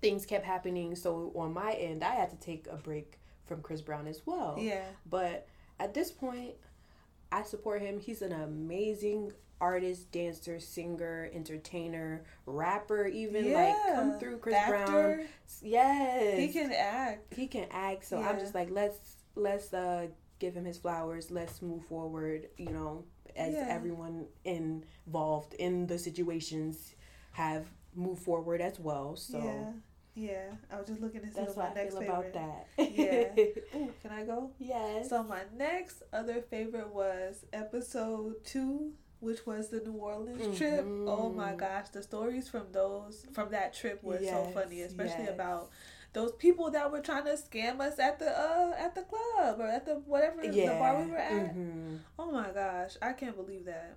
things 0.02 0.26
kept 0.26 0.44
happening 0.44 0.94
so 0.94 1.32
on 1.34 1.54
my 1.54 1.72
end 1.72 2.04
i 2.04 2.14
had 2.14 2.28
to 2.28 2.36
take 2.36 2.66
a 2.70 2.76
break 2.76 3.18
from 3.46 3.62
chris 3.62 3.80
brown 3.80 4.06
as 4.06 4.20
well 4.26 4.56
yeah 4.60 4.84
but 5.08 5.46
at 5.80 5.94
this 5.94 6.10
point 6.10 6.52
i 7.32 7.42
support 7.42 7.80
him 7.80 7.98
he's 7.98 8.20
an 8.20 8.32
amazing 8.32 9.32
artist 9.60 10.10
dancer 10.12 10.60
singer 10.60 11.28
entertainer 11.32 12.22
rapper 12.46 13.06
even 13.06 13.52
like 13.52 13.74
come 13.94 14.18
through 14.18 14.38
chris 14.38 14.54
Actor, 14.54 14.74
brown. 15.16 15.26
Yes. 15.62 16.38
He 16.38 16.48
can 16.48 16.72
act. 16.72 17.34
He 17.34 17.46
can 17.46 17.66
act. 17.70 18.04
So 18.04 18.18
i'm 18.22 18.38
just 18.38 18.54
like 18.54 18.68
let's 18.70 18.98
let's 19.34 19.72
uh 19.74 20.06
give 20.38 20.54
him 20.54 20.64
his 20.64 20.78
flowers. 20.78 21.30
Let's 21.30 21.60
move 21.62 21.84
forward 21.86 22.48
you 22.56 22.70
know 22.70 23.04
as 23.36 23.54
Yeah. 23.54 23.66
everyone 23.68 24.26
involved 24.44 25.54
in 25.54 25.86
the 25.86 25.98
situations 25.98 26.94
have 27.32 27.66
moved 27.94 28.22
forward 28.22 28.60
as 28.60 28.78
well. 28.78 29.16
So 29.16 29.38
yeah. 29.38 29.72
Yeah. 30.14 30.50
I 30.72 30.78
was 30.78 30.88
just 30.88 31.00
looking 31.00 31.20
to 31.20 31.28
see 31.28 31.34
that's 31.40 31.54
what 31.54 31.76
i 31.76 31.86
feel 31.88 32.00
favorite 32.00 32.08
about 32.08 32.32
that. 32.34 32.66
Yeah. 32.92 33.44
Ooh, 33.76 33.92
can 34.02 34.10
i 34.12 34.24
go? 34.24 34.50
Yes. 34.58 35.08
So 35.10 35.22
my 35.22 35.42
next 35.56 36.02
other 36.12 36.42
favorite 36.42 36.92
was 36.92 37.44
episode 37.52 38.44
two 38.44 38.92
which 39.20 39.44
was 39.46 39.68
the 39.68 39.80
new 39.80 39.92
orleans 39.92 40.56
trip 40.56 40.84
oh 41.06 41.30
my 41.30 41.52
Mhm. 41.52 41.58
gosh 41.58 41.88
the 41.90 42.02
stories 42.02 42.48
from 42.48 42.66
those 42.72 43.26
from 43.32 43.50
that 43.50 43.74
trip 43.74 44.02
were 44.02 44.18
so 44.18 44.44
funny 44.54 44.82
especially 44.82 45.24
yes. 45.24 45.34
about 45.34 45.70
those 46.14 46.32
people 46.32 46.70
that 46.70 46.90
were 46.90 47.00
trying 47.00 47.24
to 47.24 47.32
scam 47.32 47.80
us 47.80 47.98
at 47.98 48.18
the 48.18 48.30
uh 48.30 48.74
at 48.78 48.94
the 48.94 49.02
club 49.02 49.60
or 49.60 49.66
at 49.66 49.84
the 49.86 49.94
whatever 50.06 50.42
the 50.42 50.66
bar 50.78 51.00
we 51.02 51.10
were 51.10 51.16
at 51.18 51.54
mhm. 51.56 51.98
oh 52.18 52.30
my 52.30 52.50
gosh 52.50 52.96
i 53.02 53.12
can't 53.12 53.36
believe 53.36 53.64
that 53.66 53.96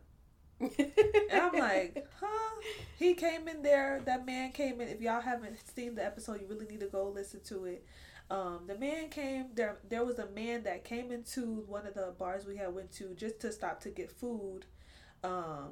And 0.59 1.41
I'm 1.41 1.53
like, 1.53 2.07
huh? 2.19 2.61
He 2.99 3.15
came 3.15 3.47
in 3.47 3.63
there. 3.63 3.99
That 4.05 4.27
man 4.27 4.51
came 4.51 4.79
in. 4.79 4.89
If 4.89 5.01
y'all 5.01 5.19
haven't 5.21 5.57
seen 5.75 5.95
the 5.95 6.05
episode, 6.05 6.39
you 6.39 6.45
really 6.47 6.67
need 6.67 6.81
to 6.81 6.85
go 6.87 7.07
listen 7.09 7.39
to 7.45 7.65
it. 7.65 7.83
Um, 8.29 8.61
the 8.67 8.77
man 8.77 9.09
came 9.09 9.47
there. 9.55 9.77
There 9.89 10.05
was 10.05 10.19
a 10.19 10.27
man 10.27 10.61
that 10.63 10.83
came 10.83 11.11
into 11.11 11.63
one 11.67 11.87
of 11.87 11.95
the 11.95 12.13
bars 12.17 12.45
we 12.45 12.57
had 12.57 12.75
went 12.75 12.91
to 12.93 13.15
just 13.15 13.39
to 13.41 13.51
stop 13.51 13.79
to 13.81 13.89
get 13.89 14.11
food. 14.11 14.65
Um, 15.23 15.69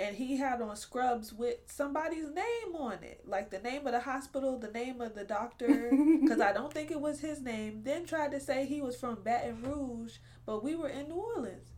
and 0.00 0.14
he 0.16 0.36
had 0.36 0.62
on 0.62 0.76
scrubs 0.76 1.32
with 1.32 1.56
somebody's 1.66 2.28
name 2.30 2.76
on 2.76 3.02
it, 3.02 3.22
like 3.26 3.50
the 3.50 3.58
name 3.58 3.84
of 3.86 3.92
the 3.92 4.00
hospital, 4.00 4.58
the 4.58 4.70
name 4.70 5.00
of 5.00 5.14
the 5.16 5.24
doctor, 5.24 5.90
because 6.22 6.40
I 6.40 6.52
don't 6.52 6.72
think 6.72 6.90
it 6.92 7.00
was 7.00 7.20
his 7.20 7.40
name. 7.40 7.82
Then 7.84 8.06
tried 8.06 8.30
to 8.32 8.40
say 8.40 8.64
he 8.64 8.80
was 8.80 8.94
from 8.96 9.16
Baton 9.24 9.62
Rouge, 9.62 10.18
but 10.46 10.62
we 10.62 10.76
were 10.76 10.88
in 10.88 11.08
New 11.08 11.16
Orleans. 11.16 11.70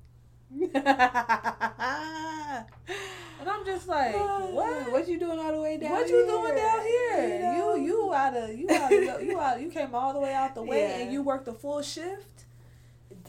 And 3.40 3.48
I'm 3.48 3.64
just 3.64 3.88
like, 3.88 4.14
what? 4.52 4.92
What 4.92 5.08
you 5.08 5.18
doing 5.18 5.38
all 5.38 5.52
the 5.52 5.60
way 5.60 5.78
down 5.78 5.92
what 5.92 6.08
you 6.08 6.26
doing 6.26 6.54
down 6.56 6.80
here? 6.82 7.38
know? 7.40 7.74
You 7.76 7.84
you 7.84 8.12
out 8.14 8.36
of 8.36 8.50
you 8.58 8.68
out 8.70 8.92
of 8.92 9.22
you 9.22 9.40
out 9.40 9.60
you 9.60 9.70
came 9.70 9.94
all 9.94 10.12
the 10.12 10.18
way 10.18 10.34
out 10.34 10.54
the 10.54 10.62
way 10.62 10.80
Yeah. 10.90 10.98
and 10.98 11.12
you 11.12 11.22
worked 11.22 11.48
a 11.48 11.52
full 11.54 11.80
shift. 11.82 12.44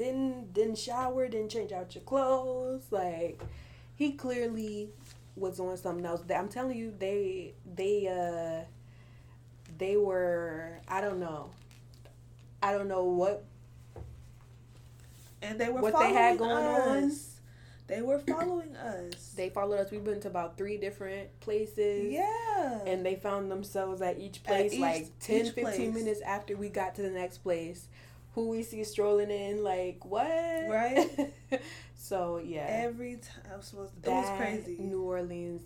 Didn't 0.01 0.53
didn't 0.53 0.77
shower, 0.77 1.27
didn't 1.27 1.49
change 1.49 1.71
out 1.71 1.93
your 1.95 2.03
clothes. 2.03 2.83
Like 2.91 3.41
he 3.95 4.13
clearly 4.13 4.89
was 5.35 5.59
on 5.59 5.77
something 5.77 6.05
else. 6.05 6.21
I'm 6.35 6.49
telling 6.49 6.77
you, 6.77 6.93
they 6.97 7.53
they 7.75 8.07
uh 8.07 8.65
they 9.77 9.97
were 9.97 10.79
I 10.87 11.01
don't 11.01 11.19
know. 11.19 11.51
I 12.63 12.71
don't 12.73 12.87
know 12.87 13.03
what 13.05 13.43
And 15.41 15.59
they 15.59 15.69
were 15.69 15.81
What 15.81 15.97
they 15.99 16.13
had 16.13 16.37
going 16.37 16.51
on? 16.51 17.11
They 17.87 18.01
were 18.01 18.19
following 18.19 18.73
us. 18.77 19.33
they 19.35 19.49
followed 19.49 19.79
us. 19.79 19.91
We 19.91 19.97
went 19.97 20.21
to 20.21 20.29
about 20.29 20.57
three 20.57 20.77
different 20.77 21.37
places. 21.41 22.11
yeah. 22.13 22.79
And 22.85 23.05
they 23.05 23.15
found 23.15 23.51
themselves 23.51 24.01
at 24.01 24.17
each 24.17 24.37
At 24.37 24.43
place 24.45 24.73
each- 24.73 24.79
like 24.79 25.19
10, 25.19 25.45
15 25.51 25.63
place. 25.65 25.93
minutes 25.93 26.21
after 26.21 26.55
we 26.55 26.69
got 26.69 26.95
to 26.95 27.01
the 27.01 27.09
next 27.09 27.39
place. 27.39 27.87
Who 28.33 28.49
we 28.49 28.63
see 28.63 28.83
strolling 28.83 29.29
in, 29.29 29.63
like, 29.63 30.05
what? 30.05 30.25
Right. 30.25 31.33
so, 31.95 32.37
yeah. 32.37 32.65
Every 32.67 33.17
time 33.17 33.51
it 33.51 33.57
was, 33.57 33.91
it 34.03 34.09
was 34.09 34.37
crazy. 34.37 34.77
New 34.79 35.01
Orleans 35.01 35.61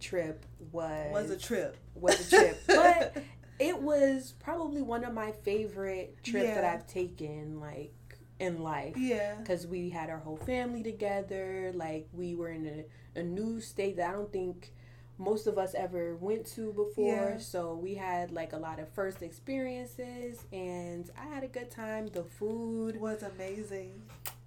trip 0.00 0.46
was 0.72 1.12
was 1.12 1.30
a 1.30 1.36
trip. 1.36 1.76
Was 1.94 2.32
a 2.32 2.36
trip, 2.36 2.62
but 2.66 3.16
it 3.58 3.80
was 3.80 4.32
probably 4.40 4.82
one 4.82 5.04
of 5.04 5.12
my 5.12 5.32
favorite 5.44 6.16
trips 6.22 6.48
that 6.48 6.64
I've 6.64 6.86
taken. 6.86 7.60
Like 7.60 7.94
in 8.40 8.62
life. 8.62 8.96
Yeah. 8.96 9.34
Because 9.36 9.66
we 9.66 9.90
had 9.90 10.10
our 10.10 10.18
whole 10.18 10.38
family 10.38 10.82
together. 10.82 11.70
Like 11.74 12.08
we 12.12 12.34
were 12.34 12.48
in 12.48 12.84
a, 13.14 13.20
a 13.20 13.22
new 13.22 13.60
state 13.60 13.98
that 13.98 14.08
I 14.08 14.12
don't 14.12 14.32
think 14.32 14.72
most 15.20 15.46
of 15.46 15.58
us 15.58 15.74
ever 15.74 16.16
went 16.16 16.46
to 16.54 16.72
before. 16.72 17.32
Yeah. 17.32 17.38
So 17.38 17.74
we 17.74 17.94
had 17.94 18.32
like 18.32 18.52
a 18.54 18.56
lot 18.56 18.80
of 18.80 18.88
first 18.88 19.22
experiences 19.22 20.38
and 20.52 21.08
I 21.20 21.32
had 21.34 21.44
a 21.44 21.48
good 21.48 21.70
time. 21.70 22.06
The 22.08 22.24
food, 22.24 22.98
was 23.00 23.22
amazing. 23.22 24.02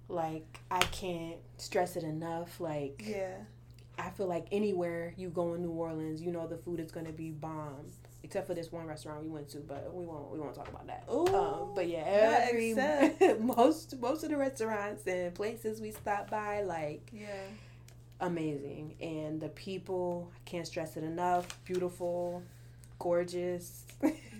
like 0.08 0.58
I 0.70 0.80
can't 0.80 1.38
stress 1.56 1.96
it 1.96 2.02
enough. 2.04 2.60
Like 2.60 3.02
Yeah. 3.06 3.36
I 3.96 4.10
feel 4.10 4.26
like 4.26 4.46
anywhere 4.50 5.14
you 5.16 5.28
go 5.28 5.54
in 5.54 5.62
New 5.62 5.70
Orleans, 5.70 6.20
you 6.20 6.32
know 6.32 6.46
the 6.48 6.58
food 6.58 6.80
is 6.80 6.90
gonna 6.90 7.12
be 7.12 7.30
bomb. 7.30 7.86
Except 8.24 8.46
for 8.46 8.54
this 8.54 8.72
one 8.72 8.86
restaurant 8.86 9.22
we 9.22 9.28
went 9.28 9.48
to, 9.50 9.58
but 9.58 9.94
we 9.94 10.04
won't 10.06 10.30
we 10.32 10.40
won't 10.40 10.54
talk 10.56 10.68
about 10.68 10.86
that. 10.88 11.04
Ooh, 11.12 11.26
Um, 11.28 11.72
but 11.74 11.86
yeah, 11.88 12.48
every 12.50 12.74
most 13.40 13.96
most 14.00 14.24
of 14.24 14.30
the 14.30 14.36
restaurants 14.36 15.06
and 15.06 15.32
places 15.34 15.80
we 15.80 15.92
stopped 15.92 16.30
by, 16.30 16.62
like 16.62 17.10
Yeah. 17.12 17.28
Amazing, 18.20 18.94
and 19.00 19.40
the 19.40 19.48
people 19.50 20.30
I 20.34 20.38
can't 20.48 20.66
stress 20.66 20.96
it 20.96 21.04
enough. 21.04 21.46
Beautiful, 21.64 22.42
gorgeous. 22.98 23.82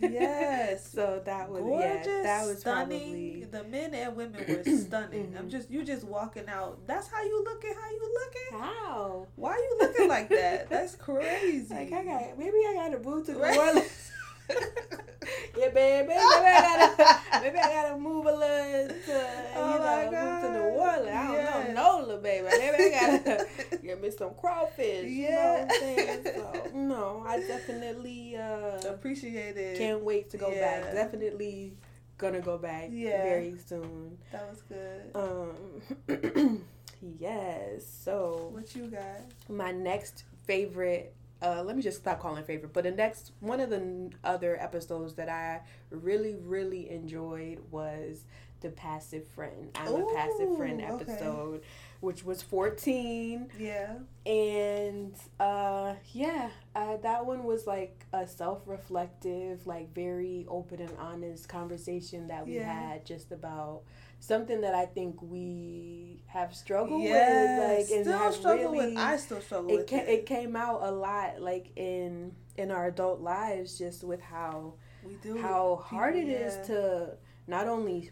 Yes. 0.00 0.87
so 0.92 1.22
that 1.24 1.48
was 1.50 1.62
Gorgeous, 1.62 2.06
yeah, 2.06 2.22
that 2.22 2.46
was 2.46 2.60
stunning. 2.60 2.98
probably 2.98 3.44
The 3.50 3.64
men 3.64 3.94
and 3.94 4.16
women 4.16 4.44
were 4.46 4.64
stunning. 4.78 5.34
I'm 5.38 5.46
Mhm. 5.46 5.50
just 5.50 5.70
you 5.70 5.84
just 5.84 6.04
walking 6.04 6.48
out. 6.48 6.87
That's 6.87 7.08
how 7.08 7.22
you 7.22 7.44
looking. 7.44 7.72
How 7.74 7.90
you 7.90 8.18
looking? 8.24 8.60
how. 8.60 9.26
Why 9.37 9.54
you 9.56 9.78
looking 9.80 10.08
like 10.08 10.28
that? 10.30 10.68
That's 10.68 10.94
crazy. 10.96 11.72
Like 11.74 11.92
I 11.92 12.04
got 12.04 12.38
maybe 12.38 12.56
I 12.68 12.74
got 12.74 12.94
a 12.94 12.98
boot 12.98 13.26
to 13.26 13.32
New 13.34 13.38
Right. 13.40 13.56
Orleans. 13.58 14.10
yeah, 15.57 15.68
baby. 15.68 16.09
Maybe 16.09 16.46
I 16.46 16.61
gotta 16.61 17.40
maybe 17.40 17.59
I 17.59 17.68
gotta 17.83 17.96
move 17.98 18.26
a 18.26 18.33
little 18.33 18.88
to 19.07 19.26
Oh 19.57 19.74
you 19.74 19.80
know 19.80 20.30
move 20.30 20.40
to 20.40 20.50
New. 20.50 20.59
Orleans. 20.61 21.09
I 21.09 21.26
don't 21.26 21.35
Yes. 21.35 21.74
know, 21.76 22.00
no, 22.00 22.04
little 22.07 22.22
baby. 22.22 22.46
Maybe 22.59 22.76
I 22.76 22.90
gotta 22.90 23.46
get 23.83 24.00
me 24.02 24.11
some 24.11 24.35
crawfish. 24.35 25.04
You 25.04 25.28
know 25.28 25.30
Yeah. 25.30 25.52
what 25.52 25.72
I'm 25.72 25.80
saying? 25.80 26.24
So 26.35 26.70
no, 26.74 27.24
I 27.26 27.38
definitely 27.40 28.37
uh, 28.37 28.88
Appreciate 28.88 29.57
it. 29.57 29.76
can't 29.78 30.02
wait 30.02 30.30
to 30.30 30.37
go 30.37 30.50
Yeah. 30.52 30.61
back. 30.80 30.92
Definitely 30.94 31.74
gonna 32.18 32.40
go 32.40 32.59
back 32.59 32.90
Yeah. 32.92 33.22
very 33.22 33.57
soon. 33.59 34.18
That 34.33 34.48
was 34.50 34.62
good. 34.62 35.11
Um 35.14 36.64
yes. 37.18 37.87
So 37.87 38.48
What 38.52 38.74
you 38.74 38.87
got? 38.88 39.20
my 39.48 39.72
next 39.72 40.24
favorite 40.46 41.14
uh 41.44 41.62
let 41.62 41.76
me 41.76 41.83
just 41.83 41.98
stop 41.98 42.20
calling 42.20 42.42
favorite. 42.44 42.72
But 42.72 42.85
the 42.85 42.90
next 42.90 43.33
one 43.40 43.61
of 43.61 43.70
the 43.70 44.11
other 44.24 44.57
episodes 44.61 45.14
that 45.14 45.28
i 45.28 45.61
really 45.90 46.35
really 46.35 46.90
enjoyed 46.90 47.59
was 47.70 48.24
the 48.64 48.70
passive 48.70 49.27
friend 49.29 49.70
i'm 49.77 49.94
a 49.94 50.14
passive 50.14 50.57
friend 50.57 50.81
Ooh, 50.81 50.85
okay. 50.94 51.12
episode 51.12 51.61
which 52.00 52.24
was 52.24 52.42
14 52.42 53.50
Yeah. 53.59 53.92
and 54.24 55.14
uh 55.38 55.94
yeah 56.12 56.48
uh, 56.74 56.96
that 56.98 57.27
one 57.27 57.44
was 57.44 57.66
like 57.66 58.07
a 58.14 58.27
self-reflective 58.27 59.66
like 59.66 59.94
very 59.94 60.46
open 60.48 60.81
and 60.81 60.90
honest 60.98 61.46
conversation 61.48 62.29
that 62.29 62.46
we 62.46 62.55
Yeah. 62.57 62.72
had 62.90 63.05
just 63.05 63.33
about 63.33 63.83
something 64.18 64.62
that 64.62 64.74
i 64.74 64.87
think 64.87 65.20
we 65.20 66.22
have 66.27 66.55
struggled 66.55 67.03
Yes. 67.03 67.59
with 67.59 67.90
like 67.90 67.98
and 67.98 68.07
still 68.07 68.33
struggle 68.33 68.72
really, 68.72 68.88
with. 68.94 68.98
I 68.98 69.16
still 69.18 69.40
struggle 69.42 69.70
it 69.70 69.77
with 69.77 69.90
ca- 69.90 69.96
it. 69.98 70.09
it 70.09 70.27
came 70.27 70.57
out 70.57 70.81
a 70.83 70.90
lot 70.90 71.42
like 71.42 71.70
in 71.77 72.33
in 72.57 72.70
our 72.70 72.87
adult 72.87 73.20
lives 73.20 73.77
just 73.77 74.05
with 74.05 74.22
how 74.22 74.72
we 75.07 75.16
do. 75.16 75.37
how 75.37 75.77
hard 75.85 76.16
it 76.16 76.29
is 76.29 76.57
yeah. 76.57 76.62
to 76.74 77.09
not 77.46 77.66
only 77.68 78.11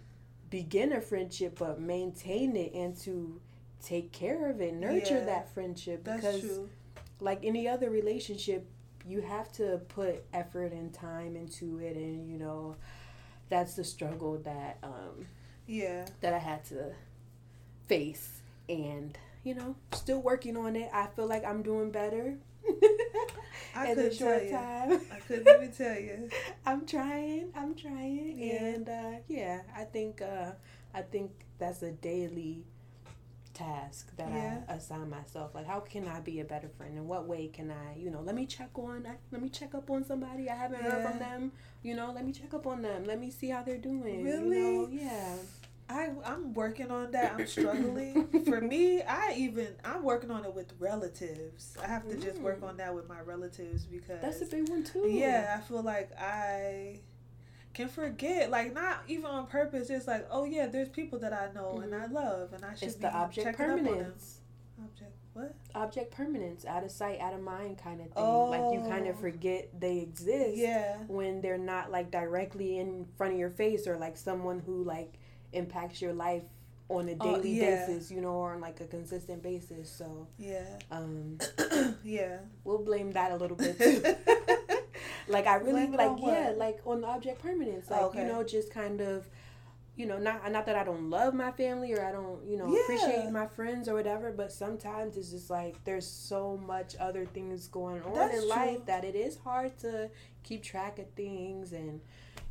begin 0.52 0.92
a 0.92 1.00
friendship 1.00 1.58
but 1.58 1.80
maintain 1.80 2.54
it 2.56 2.74
and 2.74 2.94
to 2.96 3.40
take 3.82 4.12
care 4.12 4.50
of 4.50 4.60
it 4.60 4.74
nurture 4.74 5.14
Yeah. 5.18 5.24
that 5.24 5.52
friendship 5.54 6.04
That's 6.04 6.20
because 6.22 6.40
true. 6.40 6.68
like 7.20 7.40
any 7.42 7.66
other 7.66 7.88
relationship 7.90 8.66
you 9.08 9.22
have 9.22 9.50
to 9.54 9.80
put 9.88 10.22
effort 10.34 10.72
and 10.72 10.92
time 10.92 11.34
into 11.36 11.78
it 11.78 11.96
and 11.96 12.30
you 12.30 12.36
know 12.38 12.76
that's 13.48 13.74
the 13.74 13.82
struggle 13.82 14.36
that 14.44 14.76
um 14.82 15.26
Yeah. 15.66 16.04
that 16.20 16.34
I 16.34 16.38
had 16.38 16.64
to 16.66 16.92
face 17.88 18.42
and 18.68 19.16
you 19.44 19.54
know 19.54 19.74
still 19.92 20.20
working 20.20 20.56
on 20.58 20.76
it 20.76 20.90
I 20.92 21.06
feel 21.06 21.26
like 21.26 21.44
I'm 21.46 21.62
doing 21.62 21.90
better 21.90 22.36
I 23.74 23.92
in 23.92 23.98
a 23.98 24.12
short 24.14 24.44
you. 24.44 24.50
time 24.50 25.00
I 25.12 25.16
couldn't 25.26 25.48
even 25.48 25.72
tell 25.72 25.98
you. 25.98 26.28
I'm 26.66 26.86
trying. 26.86 27.52
I'm 27.56 27.74
trying. 27.74 28.38
Yeah. 28.38 28.64
And 28.64 28.88
uh, 28.88 29.10
yeah, 29.28 29.62
I 29.76 29.84
think 29.84 30.20
uh, 30.22 30.52
I 30.94 31.02
think 31.02 31.30
that's 31.58 31.82
a 31.82 31.92
daily 31.92 32.64
task 33.54 34.16
that 34.16 34.30
Yeah. 34.30 34.60
I 34.68 34.74
assign 34.74 35.10
myself. 35.10 35.54
Like, 35.54 35.66
how 35.66 35.80
can 35.80 36.08
I 36.08 36.20
be 36.20 36.40
a 36.40 36.44
better 36.44 36.68
friend? 36.68 36.96
In 36.96 37.06
what 37.06 37.26
way 37.26 37.48
can 37.48 37.70
I, 37.70 37.96
you 37.98 38.10
know, 38.10 38.20
let 38.22 38.34
me 38.34 38.46
check 38.46 38.70
on, 38.78 39.06
I- 39.06 39.16
let 39.30 39.42
me 39.42 39.48
check 39.48 39.74
up 39.74 39.90
on 39.90 40.04
somebody 40.04 40.48
I 40.48 40.54
haven't 40.56 40.82
heard 40.82 41.06
from 41.08 41.18
them. 41.18 41.52
You 41.82 41.94
know, 41.94 42.12
let 42.14 42.24
me 42.24 42.32
check 42.32 42.54
up 42.54 42.66
on 42.66 42.82
them. 42.82 43.04
Let 43.04 43.20
me 43.20 43.30
see 43.30 43.50
how 43.50 43.62
they're 43.62 43.76
doing. 43.78 44.24
Really? 44.24 44.56
You 44.58 44.72
know? 44.82 44.88
Yeah. 44.90 45.36
I 45.88 46.10
I'm 46.24 46.54
working 46.54 46.90
on 46.90 47.10
that. 47.12 47.34
I'm 47.38 47.46
struggling. 47.46 48.26
For 48.44 48.60
me, 48.60 49.02
I 49.02 49.34
even 49.36 49.68
I'm 49.84 50.02
working 50.02 50.30
on 50.30 50.44
it 50.44 50.54
with 50.54 50.72
relatives. 50.78 51.76
I 51.82 51.86
have 51.86 52.08
to 52.08 52.16
just 52.16 52.38
work 52.38 52.60
Mm. 52.60 52.68
on 52.68 52.76
that 52.78 52.94
with 52.94 53.08
my 53.08 53.20
relatives 53.20 53.84
because 53.84 54.20
That's 54.22 54.40
a 54.42 54.46
big 54.46 54.68
one 54.68 54.84
too. 54.84 55.06
yeah, 55.08 55.56
I 55.58 55.60
feel 55.60 55.82
like 55.82 56.10
I 56.18 57.00
can 57.74 57.88
forget, 57.88 58.50
like 58.50 58.72
not 58.74 59.02
even 59.08 59.26
on 59.26 59.46
purpose. 59.46 59.90
It's 59.90 60.06
like, 60.06 60.26
oh 60.30 60.44
yeah, 60.44 60.66
there's 60.66 60.88
people 60.88 61.18
that 61.20 61.32
I 61.32 61.50
know 61.54 61.80
and 61.82 61.94
I 61.94 62.06
love, 62.06 62.52
and 62.52 62.64
I 62.64 62.74
should 62.74 62.88
It's 62.88 62.96
be 62.96 63.02
the 63.02 63.14
object 63.14 63.46
checking 63.46 63.64
up 63.66 63.70
on 63.72 63.76
them. 63.84 63.86
permanence. 63.94 64.38
Object 64.82 65.12
what? 65.34 65.54
Object 65.74 66.10
permanence, 66.14 66.66
out 66.66 66.84
of 66.84 66.90
sight, 66.90 67.18
out 67.20 67.32
of 67.32 67.40
mind 67.40 67.78
kind 67.78 68.00
of 68.02 68.10
thing. 68.12 68.22
Like 68.24 68.74
you 68.74 68.80
kind 68.88 69.06
Oh. 69.06 69.10
of 69.10 69.18
forget 69.18 69.68
they 69.80 69.98
exist. 69.98 70.56
Yeah, 70.56 70.98
when 71.08 71.40
they're 71.40 71.56
not 71.58 71.90
like 71.90 72.10
directly 72.10 72.78
in 72.78 73.06
front 73.16 73.32
of 73.32 73.38
your 73.38 73.50
face 73.50 73.86
or 73.86 73.96
like 73.96 74.16
someone 74.18 74.58
who 74.60 74.84
like 74.84 75.14
impacts 75.52 76.00
your 76.02 76.12
life 76.12 76.42
on 76.88 77.08
a 77.08 77.16
Oh, 77.20 77.34
daily 77.36 77.52
yeah. 77.54 77.86
basis, 77.86 78.10
you 78.10 78.20
know, 78.20 78.32
or 78.34 78.54
on 78.54 78.60
like 78.60 78.80
a 78.80 78.84
consistent 78.86 79.42
basis. 79.42 79.88
So, 79.90 80.26
yeah, 80.38 80.64
um, 80.90 81.38
yeah. 82.04 82.38
we'll 82.64 82.78
blame 82.84 83.12
that 83.12 83.32
a 83.32 83.36
little 83.36 83.56
bit 83.56 83.78
too. 83.78 84.02
like 85.28 85.46
I 85.46 85.56
really 85.56 85.86
Blame 85.86 85.92
like 85.92 86.20
yeah, 86.20 86.48
what? 86.48 86.58
like 86.58 86.80
on 86.84 87.00
the 87.00 87.06
object 87.06 87.40
permanence, 87.42 87.90
like 87.90 88.02
Okay. 88.02 88.20
you 88.22 88.26
know, 88.28 88.42
just 88.42 88.72
kind 88.72 89.00
of. 89.00 89.26
You 89.94 90.06
know, 90.06 90.16
not 90.16 90.50
not 90.50 90.64
that 90.66 90.74
I 90.74 90.84
don't 90.84 91.10
love 91.10 91.34
my 91.34 91.52
family 91.52 91.92
or 91.92 92.02
I 92.02 92.12
don't, 92.12 92.42
you 92.48 92.56
know, 92.56 92.66
Yeah. 92.74 92.80
appreciate 92.80 93.30
my 93.30 93.46
friends 93.46 93.90
or 93.90 93.94
whatever, 93.94 94.32
but 94.32 94.50
sometimes 94.50 95.18
it's 95.18 95.30
just 95.32 95.50
like 95.50 95.84
there's 95.84 96.06
so 96.06 96.56
much 96.66 96.96
other 96.98 97.26
things 97.26 97.68
going 97.68 98.02
on 98.04 98.14
That's 98.14 98.38
in 98.42 98.48
life 98.48 98.86
that 98.86 99.04
it 99.04 99.14
is 99.14 99.36
hard 99.44 99.76
to 99.80 100.08
keep 100.44 100.62
track 100.62 100.98
of 100.98 101.10
things 101.10 101.74
and 101.74 102.00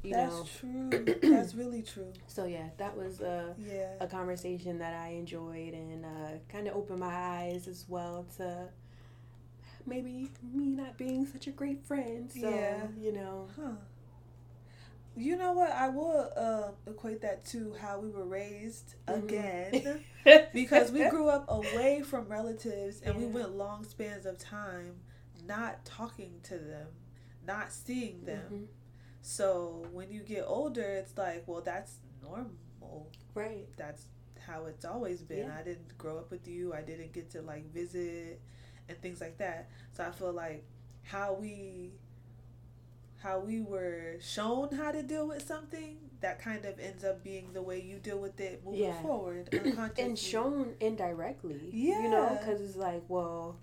you 0.03 0.11
That's 0.13 0.35
know 0.35 0.45
true. 0.59 1.15
That's 1.21 1.53
really 1.55 1.81
true. 1.83 2.11
so 2.27 2.45
yeah, 2.45 2.69
that 2.77 2.95
was 2.97 3.21
a, 3.21 3.55
Yeah. 3.57 3.89
a 3.99 4.07
conversation 4.07 4.79
that 4.79 4.93
I 4.93 5.09
enjoyed 5.09 5.73
and 5.73 6.05
uh, 6.05 6.31
kind 6.49 6.67
of 6.67 6.75
opened 6.75 6.99
my 6.99 7.13
eyes 7.13 7.67
as 7.67 7.85
well 7.87 8.25
to 8.37 8.69
maybe 9.85 10.29
me 10.53 10.65
not 10.69 10.97
being 10.97 11.25
such 11.25 11.47
a 11.47 11.51
great 11.51 11.85
friend. 11.85 12.31
So 12.31 12.47
Yeah. 12.49 12.87
you 12.99 13.11
know, 13.11 13.47
Huh. 13.55 13.71
You 15.15 15.35
know 15.35 15.51
what? 15.51 15.71
I 15.71 15.89
will 15.89 16.31
um, 16.37 16.73
equate 16.87 17.21
that 17.21 17.43
to 17.47 17.73
how 17.81 17.99
we 17.99 18.09
were 18.09 18.25
raised 18.25 18.95
Mhm. 19.07 19.25
again 19.25 20.05
because 20.53 20.91
we 20.91 21.03
grew 21.03 21.27
up 21.29 21.45
away 21.49 22.01
from 22.01 22.27
relatives 22.27 23.01
and 23.01 23.15
we 23.17 23.25
went 23.25 23.51
long 23.51 23.83
spans 23.83 24.25
of 24.25 24.37
time 24.37 24.95
not 25.45 25.83
talking 25.83 26.39
to 26.43 26.57
them, 26.57 26.87
not 27.45 27.71
seeing 27.73 28.23
them. 28.23 28.45
Mhm. 28.51 28.67
So 29.21 29.85
when 29.91 30.11
you 30.11 30.21
get 30.21 30.43
older, 30.47 30.81
it's 30.81 31.17
like, 31.17 31.43
well, 31.47 31.61
that's 31.61 31.93
normal. 32.23 33.07
right, 33.33 33.67
That's 33.77 34.05
how 34.47 34.65
it's 34.65 34.85
always 34.85 35.21
been. 35.21 35.45
Yeah. 35.47 35.57
I 35.59 35.63
didn't 35.63 35.97
grow 35.97 36.17
up 36.17 36.31
with 36.31 36.47
you. 36.47 36.73
I 36.73 36.81
didn't 36.81 37.13
get 37.13 37.29
to 37.31 37.41
like 37.43 37.71
visit 37.71 38.41
and 38.89 38.99
things 39.01 39.21
like 39.21 39.37
that. 39.37 39.69
So 39.93 40.03
I 40.03 40.11
feel 40.11 40.33
like 40.33 40.65
how 41.03 41.33
we 41.33 41.91
how 43.21 43.37
we 43.39 43.61
were 43.61 44.15
shown 44.19 44.69
how 44.75 44.91
to 44.91 45.03
deal 45.03 45.27
with 45.27 45.45
something 45.45 45.97
that 46.21 46.39
kind 46.41 46.65
of 46.65 46.79
ends 46.79 47.03
up 47.03 47.23
being 47.23 47.53
the 47.53 47.61
way 47.61 47.79
you 47.79 47.97
deal 47.97 48.17
with 48.17 48.39
it 48.39 48.63
moving 48.65 48.79
Yeah. 48.81 48.99
forward 49.03 49.49
unconsciously. 49.53 50.03
and 50.03 50.17
shown 50.17 50.73
indirectly. 50.79 51.69
yeah 51.71 52.01
you 52.01 52.09
know, 52.09 52.35
because 52.39 52.59
it's 52.61 52.75
like, 52.75 53.03
well. 53.07 53.57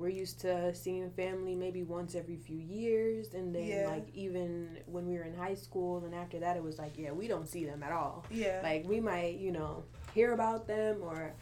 We're 0.00 0.08
used 0.08 0.40
to 0.40 0.74
seeing 0.74 1.10
family 1.10 1.54
maybe 1.54 1.82
once 1.82 2.14
every 2.14 2.36
few 2.38 2.56
years, 2.56 3.34
and 3.34 3.54
then 3.54 3.66
Yeah. 3.66 3.86
like 3.86 4.08
even 4.14 4.78
when 4.86 5.06
we 5.06 5.18
were 5.18 5.24
in 5.24 5.34
high 5.36 5.54
school, 5.54 6.02
and 6.06 6.14
after 6.14 6.38
that, 6.40 6.56
it 6.56 6.62
was 6.62 6.78
like, 6.78 6.96
yeah, 6.96 7.12
we 7.12 7.28
don't 7.28 7.46
see 7.46 7.66
them 7.66 7.82
at 7.82 7.92
all. 7.92 8.24
yeah, 8.30 8.60
Like 8.62 8.88
we 8.88 8.98
might, 8.98 9.36
you 9.36 9.52
know, 9.52 9.84
hear 10.14 10.32
about 10.32 10.66
them 10.66 11.02
or 11.02 11.34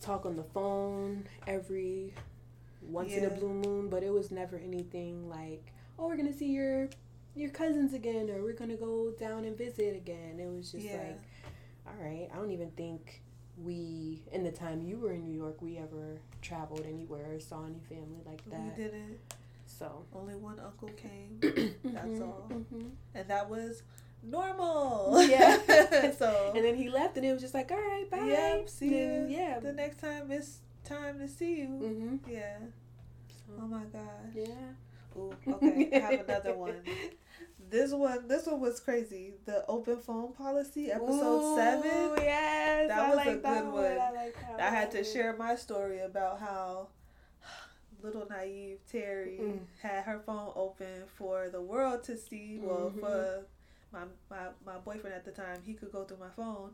talk 0.00 0.24
on 0.24 0.36
the 0.36 0.44
phone 0.44 1.26
every 1.48 2.14
once 2.80 3.16
in 3.16 3.24
a 3.24 3.30
blue 3.30 3.52
moon, 3.52 3.88
but 3.88 4.04
it 4.04 4.12
was 4.12 4.30
never 4.30 4.56
anything 4.56 5.28
like, 5.28 5.72
oh, 5.98 6.06
we're 6.06 6.16
gonna 6.16 6.32
see 6.32 6.52
your 6.52 6.88
your 7.34 7.50
cousins 7.50 7.92
again 7.92 8.30
or 8.30 8.40
we're 8.42 8.52
gonna 8.54 8.76
go 8.76 9.10
down 9.18 9.44
and 9.44 9.58
visit 9.58 9.96
again. 9.96 10.38
It 10.38 10.46
was 10.46 10.70
just 10.70 10.86
Yeah. 10.86 10.98
like 11.02 11.20
all 11.88 11.94
right. 12.00 12.28
I 12.32 12.36
don't 12.36 12.52
even 12.52 12.70
think 12.70 13.22
we, 13.62 14.22
in 14.32 14.44
the 14.44 14.50
time 14.52 14.82
you 14.82 14.98
were 14.98 15.12
in 15.12 15.24
New 15.24 15.36
York, 15.36 15.60
we 15.62 15.78
ever 15.78 16.18
traveled 16.42 16.84
anywhere 16.86 17.34
or 17.34 17.40
saw 17.40 17.64
any 17.64 17.80
family 17.88 18.20
like 18.26 18.42
that. 18.50 18.76
We 18.76 18.82
didn't. 18.84 19.18
So 19.66 20.04
Only 20.14 20.34
one 20.36 20.60
uncle 20.60 20.88
came. 20.90 21.38
That's 21.84 22.06
Mhm, 22.06 22.22
all. 22.22 22.48
mhm. 22.50 22.90
And 23.14 23.28
that 23.28 23.48
was 23.50 23.82
normal. 24.22 25.22
Yeah. 25.24 26.12
so 26.18 26.52
And 26.54 26.64
then 26.64 26.76
he 26.76 26.88
left, 26.88 27.16
and 27.16 27.24
it 27.26 27.32
was 27.32 27.42
just 27.42 27.54
like, 27.54 27.70
all 27.70 27.76
right, 27.78 28.08
bye. 28.10 28.18
Yeah, 28.28 28.58
see 28.66 28.90
Then, 28.90 29.28
you. 29.30 29.36
Yeah. 29.36 29.58
the 29.60 29.72
next 29.72 29.98
time 30.00 30.30
it's 30.30 30.60
time 30.84 31.18
to 31.18 31.28
see 31.28 31.58
you. 31.60 31.66
hmm 31.66 32.16
Yeah. 32.30 32.58
Oh 33.60 33.66
my 33.66 33.84
gosh. 33.84 34.02
Yeah. 34.34 34.44
Ooh, 35.16 35.34
okay. 35.48 35.90
I 35.94 35.98
have 35.98 36.20
another 36.28 36.54
one. 36.54 36.74
This 37.68 37.92
one, 37.92 38.28
this 38.28 38.46
one 38.46 38.60
was 38.60 38.78
crazy. 38.80 39.34
The 39.44 39.64
open 39.66 39.98
phone 39.98 40.32
policy, 40.32 40.92
episode 40.92 41.42
Ooh, 41.42 41.54
seven. 41.56 42.12
Yes, 42.24 42.88
That 42.88 42.98
I 42.98 43.08
was 43.14 43.26
a 43.26 43.36
that 43.40 43.42
good 43.42 43.64
one. 43.64 43.72
one. 43.72 43.84
I, 44.00 44.10
like 44.14 44.36
I 44.58 44.70
had 44.70 44.90
to 44.92 45.02
share 45.02 45.34
my 45.36 45.56
story 45.56 46.00
about 46.00 46.38
how 46.38 46.88
little 48.02 48.26
naive 48.30 48.78
Terry 48.90 49.38
Mm. 49.40 49.58
had 49.82 50.04
her 50.04 50.20
phone 50.24 50.52
open 50.54 51.04
for 51.16 51.48
the 51.48 51.60
world 51.60 52.04
to 52.04 52.16
see. 52.16 52.58
Well, 52.62 52.92
Mhm. 52.94 53.00
for 53.00 53.44
my, 53.92 54.04
my 54.30 54.48
my 54.64 54.78
boyfriend 54.78 55.14
at 55.16 55.24
the 55.24 55.32
time, 55.32 55.62
he 55.64 55.74
could 55.74 55.90
go 55.90 56.04
through 56.04 56.18
my 56.18 56.30
phone, 56.36 56.70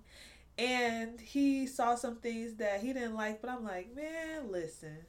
and 0.58 1.18
he 1.20 1.66
saw 1.66 1.94
some 1.94 2.16
things 2.16 2.54
that 2.56 2.80
he 2.80 2.92
didn't 2.92 3.14
like. 3.14 3.40
But 3.40 3.50
I'm 3.50 3.64
like, 3.64 3.94
man, 3.94 4.50
listen, 4.50 5.06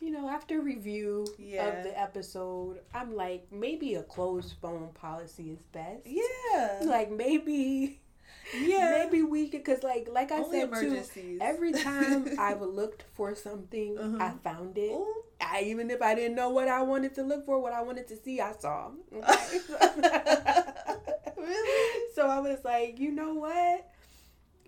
You 0.00 0.10
know, 0.10 0.28
after 0.28 0.60
review 0.60 1.24
Yeah. 1.38 1.68
of 1.68 1.82
the 1.84 1.98
episode, 1.98 2.80
I'm 2.92 3.14
like, 3.14 3.46
maybe 3.50 3.94
a 3.94 4.02
closed 4.02 4.54
phone 4.60 4.90
policy 4.94 5.50
is 5.52 5.62
best. 5.72 6.02
yeah, 6.06 6.80
Like 6.82 7.10
maybe, 7.10 8.00
yeah, 8.52 8.90
maybe 8.90 9.22
we 9.22 9.48
could, 9.48 9.64
cause 9.64 9.82
like, 9.82 10.08
like 10.10 10.30
I 10.32 10.40
only 10.40 10.60
said 10.60 10.70
too, 10.80 11.02
every 11.40 11.72
time 11.72 12.28
I've 12.38 12.60
looked 12.60 13.04
for 13.14 13.34
something, 13.34 13.96
Uh-huh. 13.98 14.18
I 14.24 14.30
found 14.42 14.76
it. 14.76 14.92
Ooh, 14.92 15.22
I, 15.40 15.62
even 15.62 15.90
if 15.90 16.02
I 16.02 16.14
didn't 16.14 16.34
know 16.36 16.50
what 16.50 16.68
I 16.68 16.82
wanted 16.82 17.14
to 17.16 17.22
look 17.22 17.44
for, 17.46 17.58
what 17.60 17.72
I 17.72 17.82
wanted 17.82 18.06
to 18.08 18.16
see, 18.16 18.40
I 18.40 18.52
saw. 18.52 18.90
really? 21.36 22.00
So 22.14 22.28
I 22.28 22.40
was 22.40 22.58
like, 22.64 22.98
you 22.98 23.12
know 23.12 23.34
what? 23.34 23.88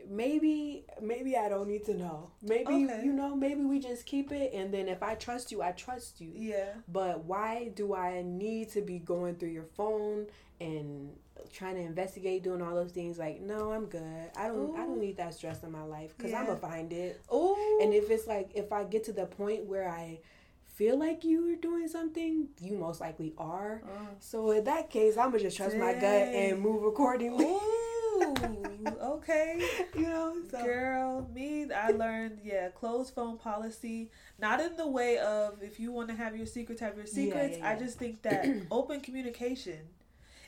Maybe 0.08 0.84
maybe 1.00 1.36
I 1.36 1.48
don't 1.48 1.68
need 1.68 1.84
to 1.86 1.94
know. 1.94 2.30
Maybe 2.42 2.84
Okay. 2.84 3.02
you 3.04 3.12
know, 3.12 3.34
maybe 3.34 3.62
we 3.62 3.78
just 3.78 4.06
keep 4.06 4.32
it 4.32 4.52
and 4.54 4.72
then 4.72 4.88
if 4.88 5.02
I 5.02 5.14
trust 5.14 5.50
you, 5.52 5.62
I 5.62 5.72
trust 5.72 6.20
you. 6.20 6.32
Yeah, 6.34 6.74
But 6.88 7.24
why 7.24 7.70
do 7.74 7.94
I 7.94 8.22
need 8.22 8.70
to 8.70 8.80
be 8.82 8.98
going 8.98 9.36
through 9.36 9.50
your 9.50 9.64
phone 9.76 10.26
and 10.60 11.10
trying 11.52 11.74
to 11.76 11.82
investigate 11.82 12.42
doing 12.42 12.62
all 12.62 12.74
those 12.74 12.92
things? 12.92 13.18
Like 13.18 13.40
no 13.40 13.72
i'm 13.72 13.86
good. 13.86 14.30
I 14.36 14.48
don't 14.48 14.76
i 14.76 14.84
don't 14.86 15.00
need 15.00 15.16
that 15.18 15.34
stress 15.34 15.62
in 15.62 15.70
my 15.72 15.82
life 15.82 16.14
because 16.16 16.32
i'm 16.32 16.46
gonna 16.46 16.58
find 16.58 16.92
it. 16.92 17.20
Ooh, 17.32 17.80
and 17.82 17.92
if 17.92 18.10
it's 18.10 18.26
like 18.26 18.50
if 18.54 18.72
i 18.72 18.84
get 18.84 19.04
to 19.04 19.12
the 19.12 19.26
point 19.26 19.64
where 19.64 19.88
i 19.88 20.18
feel 20.64 20.98
like 20.98 21.24
you 21.24 21.50
are 21.52 21.56
doing 21.56 21.88
something 21.88 22.48
you 22.60 22.76
most 22.76 23.00
likely 23.00 23.32
are. 23.38 23.82
Uh. 23.84 24.06
so 24.20 24.50
in 24.50 24.64
that 24.64 24.90
case 24.90 25.16
i'm 25.16 25.30
gonna 25.30 25.42
just 25.42 25.56
trust 25.56 25.76
my 25.76 25.92
gut 25.94 26.02
and 26.34 26.60
move 26.60 26.84
accordingly. 26.84 27.44
Ooh, 27.46 28.34
okay. 29.02 29.60
you 29.96 30.02
know 30.02 30.36
so 30.50 30.62
Girl, 30.64 31.30
me, 31.34 31.70
I 31.72 31.90
learned, 31.90 32.40
yeah, 32.44 32.68
closed 32.68 33.14
phone 33.14 33.38
policy. 33.38 34.10
Not 34.38 34.60
in 34.60 34.76
the 34.76 34.86
way 34.86 35.18
of 35.18 35.62
if 35.62 35.78
you 35.80 35.92
want 35.92 36.08
to 36.08 36.14
have 36.14 36.36
your 36.36 36.46
secrets, 36.46 36.80
have 36.80 36.96
your 36.96 37.06
secrets. 37.06 37.58
yeah, 37.58 37.68
I 37.68 37.72
yeah. 37.72 37.78
just 37.78 37.98
think 37.98 38.22
that 38.22 38.46
open 38.70 39.00
communication. 39.00 39.78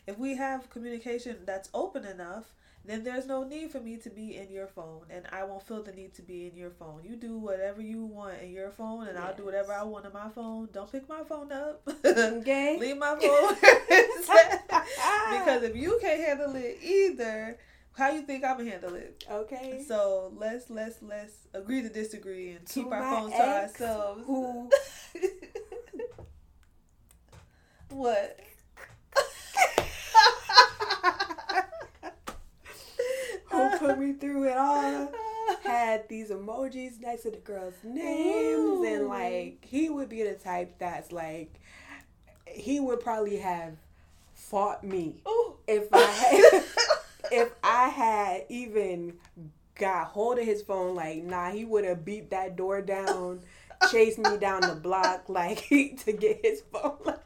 If 0.06 0.18
we 0.18 0.36
have 0.36 0.70
communication 0.70 1.36
that's 1.44 1.68
open 1.74 2.04
enough, 2.04 2.54
then 2.84 3.04
there's 3.04 3.26
no 3.26 3.44
need 3.44 3.70
for 3.70 3.80
me 3.80 3.98
to 3.98 4.08
be 4.08 4.36
in 4.36 4.50
your 4.50 4.66
phone, 4.66 5.02
and 5.10 5.26
I 5.30 5.44
won't 5.44 5.62
feel 5.62 5.82
the 5.82 5.92
need 5.92 6.14
to 6.14 6.22
be 6.22 6.46
in 6.46 6.56
your 6.56 6.70
phone. 6.70 7.02
You 7.04 7.16
do 7.16 7.36
whatever 7.36 7.82
you 7.82 8.02
want 8.04 8.40
in 8.40 8.50
your 8.50 8.70
phone, 8.70 9.08
and 9.08 9.18
I'll 9.18 9.34
do 9.34 9.44
whatever 9.44 9.74
I 9.74 9.82
want 9.82 10.06
on 10.06 10.12
my 10.14 10.30
phone. 10.30 10.68
Don't 10.72 10.90
pick 10.90 11.06
my 11.08 11.22
phone 11.22 11.52
up. 11.52 11.82
okay 12.04 12.78
Leave 12.80 12.96
my 12.96 13.10
phone 13.10 13.20
where 13.20 13.82
it's 13.90 14.30
at. 14.30 14.66
because 15.38 15.62
if 15.64 15.76
you 15.76 15.98
can't 16.00 16.20
handle 16.20 16.56
it 16.56 16.78
either, 16.82 17.58
how 17.98 18.10
you 18.12 18.22
think 18.22 18.44
I'm 18.44 18.58
gonna 18.58 18.70
handle 18.70 18.94
it? 18.94 19.24
okay 19.30 19.84
So 19.86 20.32
let's 20.36 20.70
let's 20.70 20.96
let's 21.02 21.34
agree 21.52 21.82
to 21.82 21.88
disagree 21.88 22.52
and 22.52 22.64
keep 22.66 22.84
To 22.86 22.92
our 22.92 23.02
phones 23.02 23.32
to 23.34 23.40
ourselves. 23.42 24.22
who 24.26 24.70
what? 27.90 28.38
who 33.50 33.78
put 33.78 33.98
me 33.98 34.12
through 34.12 34.44
it 34.48 34.56
all 34.56 35.10
had 35.64 36.08
these 36.08 36.30
emojis 36.30 37.00
next 37.00 37.22
to 37.22 37.30
the 37.30 37.36
girls' 37.38 37.74
names, 37.82 38.86
and 38.86 39.08
like 39.08 39.58
he 39.62 39.88
would 39.90 40.08
be 40.08 40.22
the 40.22 40.34
type 40.34 40.74
that's 40.78 41.10
like 41.12 41.52
he 42.46 42.80
would 42.80 43.00
probably 43.00 43.38
have 43.38 43.74
fought 44.34 44.84
me 44.84 45.20
Ooh. 45.26 45.54
if 45.66 45.88
I 45.92 45.98
had, 46.00 46.64
if 47.32 47.52
I 47.62 47.88
had 47.88 48.44
even 48.48 49.14
got 49.74 50.06
hold 50.08 50.38
of 50.38 50.44
his 50.44 50.62
phone. 50.62 50.94
Like, 50.94 51.22
nah, 51.22 51.50
he 51.50 51.64
would 51.64 51.84
have 51.84 52.04
beat 52.04 52.30
that 52.30 52.56
door 52.56 52.82
down, 52.82 53.40
chased 53.90 54.18
me 54.18 54.36
down 54.38 54.62
the 54.62 54.74
block, 54.74 55.28
like 55.28 55.66
to 55.68 56.12
get 56.12 56.40
his 56.44 56.62
phone. 56.72 56.96
Like, 57.04 57.20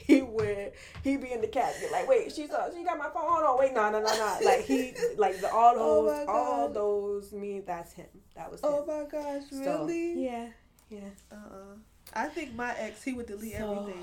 he 0.00 0.20
would 0.22 0.72
he 1.04 1.16
be 1.16 1.30
in 1.30 1.40
the 1.40 1.46
casket 1.46 1.92
like 1.92 2.08
wait 2.08 2.32
she's 2.32 2.50
uh, 2.50 2.68
she 2.76 2.82
got 2.82 2.98
my 2.98 3.04
phone 3.04 3.22
hold 3.24 3.44
on 3.44 3.56
wait 3.56 3.72
no 3.72 3.88
no 3.88 4.00
no 4.00 4.06
no 4.16 4.38
like 4.44 4.64
he 4.64 4.92
like 5.16 5.40
the 5.40 5.48
all 5.48 5.74
Oh 5.76 6.04
those 6.06 6.26
my 6.26 6.32
all 6.32 6.68
those 6.68 7.32
me 7.32 7.60
that's 7.60 7.92
him 7.92 8.06
that 8.34 8.50
was 8.50 8.60
him 8.62 8.70
Oh 8.72 8.84
my 8.84 9.04
gosh, 9.08 9.42
So, 9.48 9.84
really? 9.84 10.24
yeah 10.24 10.48
yeah 10.88 10.98
Uh 11.30 11.34
uh 11.36 11.74
I 12.14 12.26
think 12.26 12.52
my 12.56 12.74
ex 12.78 13.04
he 13.04 13.12
would 13.12 13.26
delete 13.26 13.56
So- 13.58 13.82
everything. 13.82 14.02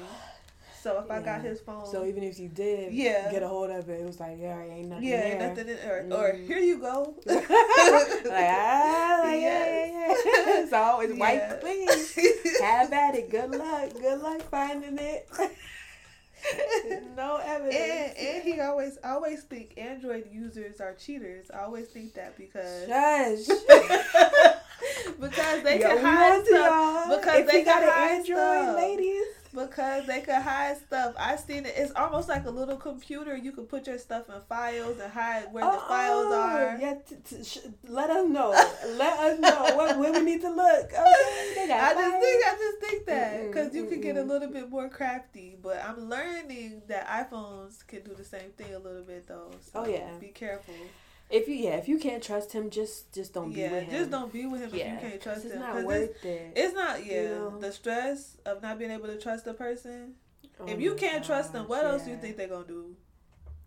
So 0.81 0.99
if 1.03 1.11
I 1.11 1.19
got 1.21 1.41
his 1.41 1.59
phone, 1.59 1.85
so 1.85 2.05
even 2.05 2.23
if 2.23 2.39
you 2.39 2.47
did 2.49 2.93
Yeah. 2.93 3.29
get 3.31 3.43
a 3.43 3.47
hold 3.47 3.69
of 3.71 3.89
it 3.89 4.01
it 4.01 4.05
was 4.05 4.19
like 4.19 4.37
yeah 4.39 4.57
I 4.57 4.63
ain't 4.65 4.89
nothing 4.89 5.05
yeah, 5.09 5.37
there. 5.37 5.49
nothing. 5.49 5.69
In, 5.69 5.77
or, 5.89 5.97
or 6.11 6.33
Mm. 6.33 6.47
here 6.47 6.59
you 6.59 6.79
go. 6.79 7.15
like 7.27 7.45
ah 7.49 9.19
like, 9.23 9.41
yeah 9.41 9.41
yeah 9.41 9.85
yeah 9.85 10.59
it's 10.61 10.73
always 10.73 11.09
Yeah. 11.09 11.19
white 11.19 11.59
clean 11.59 11.89
have 12.61 12.93
at 12.93 13.15
it 13.15 13.29
good 13.29 13.51
luck 13.51 13.91
good 13.99 14.21
luck 14.21 14.41
finding 14.49 14.97
it 14.97 15.27
no 17.15 17.37
evidence 17.43 17.75
And, 17.75 18.17
and 18.17 18.43
he 18.43 18.59
always 18.61 18.97
I 19.03 19.09
always 19.11 19.43
think 19.43 19.73
Android 19.77 20.25
users 20.31 20.79
are 20.79 20.93
cheaters. 20.93 21.49
I 21.51 21.61
always 21.63 21.87
think 21.87 22.13
that 22.13 22.37
because 22.37 22.87
Shush. 22.87 23.47
because 25.19 25.63
they 25.63 25.79
Yo, 25.79 25.87
can 25.89 25.97
hide 26.05 26.45
stuff. 26.45 27.19
Because 27.19 27.39
if 27.39 27.47
they 27.47 27.63
got 27.63 27.83
an 27.83 27.89
Android, 27.89 28.25
stuff. 28.35 28.75
ladies. 28.77 29.25
Because 29.53 30.05
they 30.07 30.21
could 30.21 30.35
hide 30.35 30.77
stuff. 30.77 31.15
I 31.17 31.35
seen 31.35 31.65
it. 31.65 31.73
It's 31.77 31.91
almost 31.95 32.29
like 32.29 32.45
a 32.45 32.49
little 32.49 32.75
computer. 32.77 33.35
You 33.35 33.51
can 33.51 33.65
put 33.65 33.87
your 33.87 33.97
stuff 33.97 34.27
in 34.29 34.39
files 34.49 34.99
and 34.99 35.11
hide 35.11 35.51
where 35.51 35.63
the 35.65 35.77
files 35.79 36.25
Oh, 36.29 36.33
are. 36.39 36.77
Yeah, 36.79 36.95
t- 37.07 37.15
t- 37.23 37.43
sh- 37.43 37.59
let 37.87 38.09
us 38.09 38.27
know. 38.27 38.49
let 38.51 39.19
us 39.19 39.39
know 39.39 39.63
where, 39.77 39.97
where 39.99 40.11
we 40.13 40.21
need 40.21 40.41
to 40.41 40.49
look. 40.49 40.85
Okay, 40.85 41.71
I 41.71 41.93
just 41.93 42.21
think 42.21 42.45
I 42.45 42.55
just 42.57 42.79
think 42.79 43.05
that 43.07 43.47
because 43.47 43.73
you 43.75 43.85
could 43.85 44.01
get 44.01 44.17
a 44.17 44.23
little 44.23 44.49
bit 44.49 44.69
more 44.69 44.89
crafty, 44.89 45.55
but 45.61 45.83
I'm 45.83 46.09
learning 46.09 46.81
that 46.87 47.07
iPhones 47.07 47.85
can 47.87 48.03
do 48.03 48.13
the 48.13 48.23
same 48.25 48.51
thing 48.57 48.73
a 48.75 48.79
little 48.79 49.03
bit 49.03 49.27
though. 49.27 49.51
So 49.61 49.83
Oh, 49.83 49.87
yeah. 49.87 50.09
be 50.19 50.27
careful. 50.27 50.73
If 51.29 51.47
you 51.49 51.55
yeah, 51.55 51.71
if 51.75 51.87
you 51.89 51.97
can't 51.99 52.23
trust 52.23 52.53
him, 52.53 52.69
just 52.69 53.11
just 53.13 53.33
don't 53.33 53.51
be 53.53 53.61
with 53.63 53.83
him. 53.83 53.89
just 53.91 54.09
don't 54.11 54.31
be 54.31 54.45
with 54.45 54.61
him 54.61 54.69
Yeah, 54.73 54.95
if 54.95 55.03
you 55.03 55.09
can't 55.09 55.21
trust 55.21 55.45
it's 55.45 55.53
him. 55.53 55.59
not 55.59 55.75
it's, 55.77 55.85
worth 55.85 56.25
it. 56.25 56.53
it's 56.55 56.73
not 56.73 57.05
yeah 57.05 57.21
you 57.21 57.27
know? 57.29 57.59
the 57.59 57.71
stress 57.71 58.37
of 58.45 58.61
not 58.61 58.79
being 58.79 58.91
able 58.91 59.07
to 59.07 59.17
trust 59.19 59.45
a 59.47 59.53
person. 59.53 60.13
Oh 60.59 60.65
if 60.67 60.79
you 60.79 60.95
can't 60.95 61.23
trust 61.23 61.51
them, 61.53 61.67
what 61.67 61.81
gosh, 61.83 61.91
else 61.93 62.03
do 62.05 62.11
you 62.11 62.17
think 62.17 62.37
they're 62.37 62.47
gonna 62.47 62.65
do? 62.65 62.95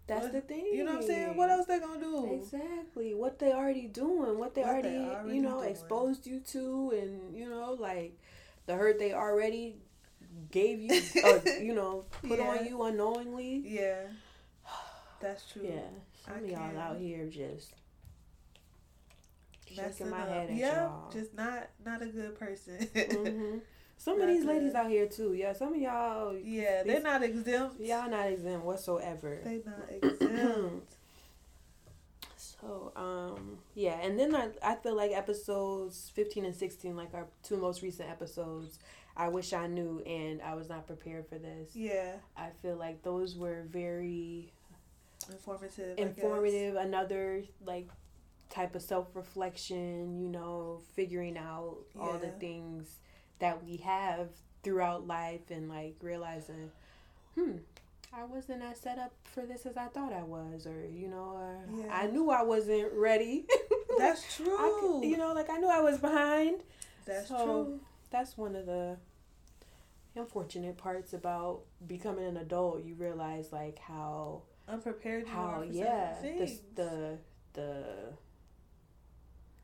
That's 0.07 0.23
what- 0.25 0.33
the 0.33 0.41
thing. 0.41 0.67
You 0.73 0.85
know 0.85 0.93
what 0.95 1.03
I'm 1.03 1.07
saying? 1.07 1.37
What 1.37 1.51
else 1.51 1.67
they 1.67 1.79
gonna 1.79 2.01
do? 2.01 2.33
Exactly. 2.33 3.15
What 3.15 3.39
they 3.39 3.53
already 3.53 3.87
doing, 3.87 4.39
what 4.39 4.55
they, 4.55 4.63
What 4.63 4.71
already, 4.71 4.89
they 4.89 4.99
already 5.05 5.35
you 5.37 5.43
know, 5.43 5.59
doing. 5.61 5.69
exposed 5.71 6.27
you 6.27 6.41
to, 6.41 6.93
and 6.99 7.37
you 7.37 7.49
know, 7.49 7.77
like 7.79 8.19
the 8.67 8.75
hurt 8.75 8.99
they 8.99 9.13
already 9.13 9.77
gave 10.51 10.81
you, 10.81 11.01
or 11.25 11.37
uh, 11.47 11.51
you 11.61 11.75
know, 11.75 12.07
put 12.27 12.39
Yeah. 12.41 12.49
on 12.49 12.67
you 12.67 12.83
unknowingly. 12.83 13.63
Yeah, 13.67 13.97
that's 15.21 15.45
true. 15.53 15.63
Yeah, 15.65 15.81
some 16.25 16.35
I 16.35 16.39
of 16.39 16.49
y'all 16.49 16.79
out 16.79 16.99
here 16.99 17.27
just 17.27 17.75
Messing 19.77 19.93
shaking 19.93 20.11
my 20.11 20.21
up. 20.23 20.29
head 20.29 20.51
at 20.51 20.57
yeah, 20.57 20.83
y'all. 20.87 21.11
just 21.11 21.35
not 21.35 21.69
not 21.85 22.03
a 22.03 22.07
good 22.07 22.39
person. 22.39 22.77
hmm 22.95 23.59
Some 23.99 24.15
of 24.19 24.21
Not 24.21 24.29
these 24.29 24.45
ladies 24.47 24.75
out 24.75 24.89
here 24.89 25.07
too. 25.07 25.35
Yeah, 25.35 25.53
some 25.53 25.75
of 25.75 25.81
y'all, 25.81 26.35
yeah, 26.35 26.83
they're 26.83 27.03
not 27.03 27.23
exempt. 27.23 27.79
y'all 27.81 28.09
not 28.09 28.29
exempt 28.29 28.65
whatsoever. 28.65 29.39
They 29.45 29.61
not 29.65 29.91
exempt. 29.91 30.95
So, 32.37 32.93
um, 32.97 33.59
yeah, 33.75 33.99
and 34.03 34.19
then 34.19 34.35
I, 34.35 34.49
I 34.63 34.75
feel 34.77 34.95
like 34.97 35.13
episodes 35.13 36.11
15 36.15 36.45
and 36.45 36.55
16, 36.55 36.97
like 36.97 37.15
our 37.15 37.27
two 37.43 37.57
most 37.57 37.83
recent 37.83 38.11
episodes, 38.11 38.79
I 39.17 39.29
wish 39.29 39.53
I 39.53 39.67
knew 39.67 40.03
and 40.07 40.41
I 40.43 40.55
was 40.55 40.69
not 40.69 40.87
prepared 40.87 41.27
for 41.29 41.39
this. 41.39 41.71
yeah, 41.75 42.13
I 42.37 42.49
feel 42.63 42.77
like 42.77 43.03
those 43.03 43.35
were 43.37 43.63
very 43.69 44.53
informative. 45.31 45.99
Informative. 45.99 46.77
Another, 46.77 47.43
like, 47.65 47.89
type 48.51 48.75
of 48.75 48.83
self 48.83 49.15
reflection, 49.15 50.21
you 50.21 50.29
know, 50.29 50.81
figuring 50.95 51.39
out 51.39 51.77
all 51.99 52.19
the 52.19 52.29
things 52.29 52.97
that 53.39 53.63
we 53.65 53.77
have 53.79 54.29
throughout 54.63 55.07
life 55.07 55.51
and 55.51 55.69
like 55.69 55.95
realizing, 56.03 56.71
hmm, 57.35 57.53
I 58.13 58.25
wasn't 58.25 58.63
as 58.63 58.79
set 58.79 58.99
up 58.99 59.13
for 59.23 59.47
this 59.47 59.65
as 59.67 59.77
I 59.77 59.87
thought 59.87 60.13
I 60.13 60.23
was, 60.25 60.67
or 60.67 60.85
you 60.87 61.09
know, 61.09 61.41
Yeah. 61.75 61.87
I 61.97 62.09
knew 62.09 62.29
I 62.31 62.43
wasn't 62.43 62.93
ready. 62.93 63.47
That's 63.99 64.23
I 64.41 64.45
true. 64.45 65.01
could, 65.01 65.09
you 65.09 65.17
know, 65.17 65.33
like 65.33 65.49
I 65.49 65.57
knew 65.59 65.69
I 65.69 65.81
was 65.81 65.99
behind. 65.99 66.61
That's 67.07 67.29
So, 67.29 67.37
true. 67.45 67.81
That's 68.11 68.37
one 68.37 68.57
of 68.57 68.67
the 68.67 68.97
unfortunate 70.17 70.77
parts 70.77 71.13
about 71.13 71.61
becoming 71.87 72.25
an 72.27 72.37
adult. 72.37 72.85
You 72.85 72.95
realize 72.95 73.53
like 73.53 73.79
how 73.79 74.43
Unprepared 74.73 75.27
you 75.27 75.33
how 75.33 75.65
yeah 75.71 76.15
the 76.23 76.59
the 76.75 77.19
the 77.55 77.85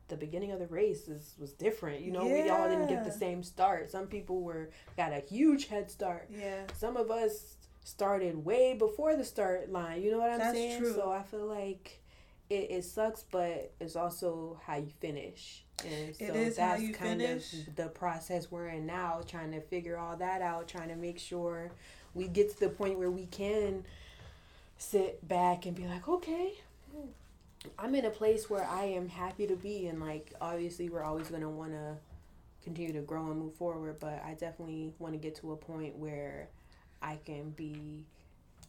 the 0.09 0.15
beginning 0.17 0.51
of 0.51 0.59
the 0.59 0.67
race 0.67 1.07
is 1.07 1.35
was 1.39 1.51
different. 1.53 2.01
You 2.01 2.11
know, 2.11 2.25
we 2.25 2.49
all 2.49 2.69
didn't 2.69 2.87
get 2.87 3.03
the 3.03 3.11
same 3.11 3.43
start. 3.43 3.91
Some 3.91 4.07
people 4.07 4.41
were 4.41 4.69
got 4.95 5.11
a 5.11 5.19
huge 5.19 5.67
head 5.67 5.91
start. 5.91 6.29
yeah. 6.29 6.61
Some 6.73 6.95
of 6.95 7.11
us 7.11 7.55
started 7.83 8.43
way 8.45 8.73
before 8.73 9.15
the 9.15 9.23
start 9.25 9.69
line. 9.71 10.01
You 10.01 10.11
know 10.11 10.19
what 10.19 10.31
I'm 10.31 10.39
That's 10.39 10.53
saying? 10.57 10.79
true. 10.81 10.93
So 10.93 11.11
I 11.11 11.23
feel 11.23 11.45
like 11.45 12.01
it, 12.49 12.71
it 12.71 12.85
sucks, 12.85 13.23
but 13.29 13.73
it's 13.81 13.95
also 13.97 14.59
how 14.65 14.77
you 14.77 14.91
finish. 15.01 15.65
And 15.85 16.15
so 16.15 16.23
It 16.25 16.35
is 16.35 16.57
how 16.57 16.69
that's 16.71 16.81
you 16.83 16.93
kind 16.93 17.19
finish. 17.21 17.53
of 17.53 17.75
the 17.75 17.87
process 17.89 18.49
we're 18.49 18.67
in 18.69 18.85
now, 18.85 19.21
trying 19.27 19.51
to 19.51 19.61
figure 19.61 19.97
all 19.97 20.15
that 20.17 20.41
out, 20.41 20.67
trying 20.69 20.87
to 20.89 20.95
make 20.95 21.19
sure 21.19 21.71
we 22.13 22.27
get 22.29 22.49
to 22.51 22.59
the 22.61 22.69
point 22.69 22.97
where 22.97 23.11
we 23.11 23.25
can 23.25 23.85
sit 24.77 25.27
back 25.27 25.65
and 25.65 25.75
be 25.75 25.85
like, 25.87 26.07
okay, 26.07 26.53
I'm 27.79 27.95
in 27.95 28.05
a 28.05 28.09
place 28.09 28.49
where 28.49 28.65
I 28.65 28.85
am 28.85 29.09
happy 29.09 29.47
to 29.47 29.55
be. 29.55 29.87
And 29.87 29.99
like, 29.99 30.33
obviously, 30.39 30.89
we're 30.89 31.03
always 31.03 31.27
going 31.29 31.41
to 31.41 31.49
want 31.49 31.71
to 31.71 31.95
continue 32.63 32.93
to 32.93 33.01
grow 33.01 33.27
and 33.31 33.39
move 33.39 33.55
forward, 33.55 33.97
but 33.99 34.21
I 34.25 34.33
definitely 34.33 34.93
want 34.99 35.13
to 35.13 35.17
get 35.19 35.35
to 35.35 35.53
a 35.53 35.55
point 35.55 35.95
where 35.97 36.49
I 37.01 37.17
can 37.25 37.51
be 37.51 38.05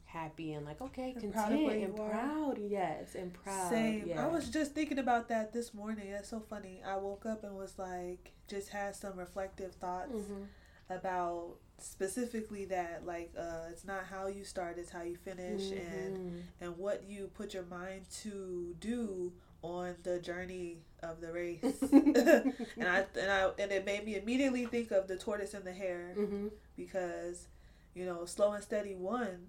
happy 0.06 0.54
and 0.54 0.64
like 0.64 0.80
okay, 0.80 1.10
And 1.12 1.20
content 1.20 1.34
proud 1.34 1.52
of 1.52 1.82
and 1.82 1.96
you 1.98 2.02
are. 2.02 2.10
proud, 2.10 2.58
yes, 2.58 3.14
and 3.14 3.32
proud. 3.32 3.68
Same. 3.70 4.04
Yeah. 4.06 4.24
I 4.24 4.28
was 4.28 4.48
just 4.48 4.72
thinking 4.72 4.98
about 4.98 5.28
that 5.28 5.52
this 5.52 5.74
morning. 5.74 6.10
That's 6.12 6.30
so 6.30 6.40
funny. 6.40 6.80
I 6.86 6.96
woke 6.96 7.26
up 7.26 7.44
and 7.44 7.54
was 7.56 7.74
like, 7.78 8.32
just 8.48 8.70
had 8.70 8.94
some 8.96 9.18
reflective 9.18 9.74
thoughts 9.74 10.12
Mhm. 10.12 10.46
about 10.88 11.56
specifically 11.78 12.64
that, 12.66 13.06
like, 13.06 13.32
uh, 13.38 13.66
it's 13.70 13.84
not 13.84 14.04
how 14.10 14.26
you 14.26 14.44
start, 14.44 14.78
it's 14.78 14.90
how 14.90 15.02
you 15.02 15.16
finish, 15.16 15.70
and 15.70 16.16
Mhm. 16.18 16.42
and 16.60 16.76
what 16.78 17.04
you 17.04 17.28
put 17.34 17.54
your 17.54 17.64
mind 17.64 18.08
to 18.22 18.74
do 18.80 19.32
on 19.62 19.96
the 20.02 20.18
journey 20.20 20.78
of 21.02 21.20
the 21.20 21.32
race. 21.32 21.62
and 21.92 22.88
I 22.88 23.06
and 23.18 23.30
I 23.30 23.50
and 23.58 23.72
it 23.72 23.84
made 23.84 24.04
me 24.04 24.16
immediately 24.16 24.66
think 24.66 24.90
of 24.90 25.08
the 25.08 25.16
tortoise 25.16 25.54
and 25.54 25.64
the 25.64 25.72
hare 25.72 26.14
Mhm. 26.16 26.50
because 26.76 27.46
you 27.94 28.04
know 28.04 28.24
slow 28.24 28.52
and 28.52 28.62
steady 28.62 28.94
won, 28.94 29.48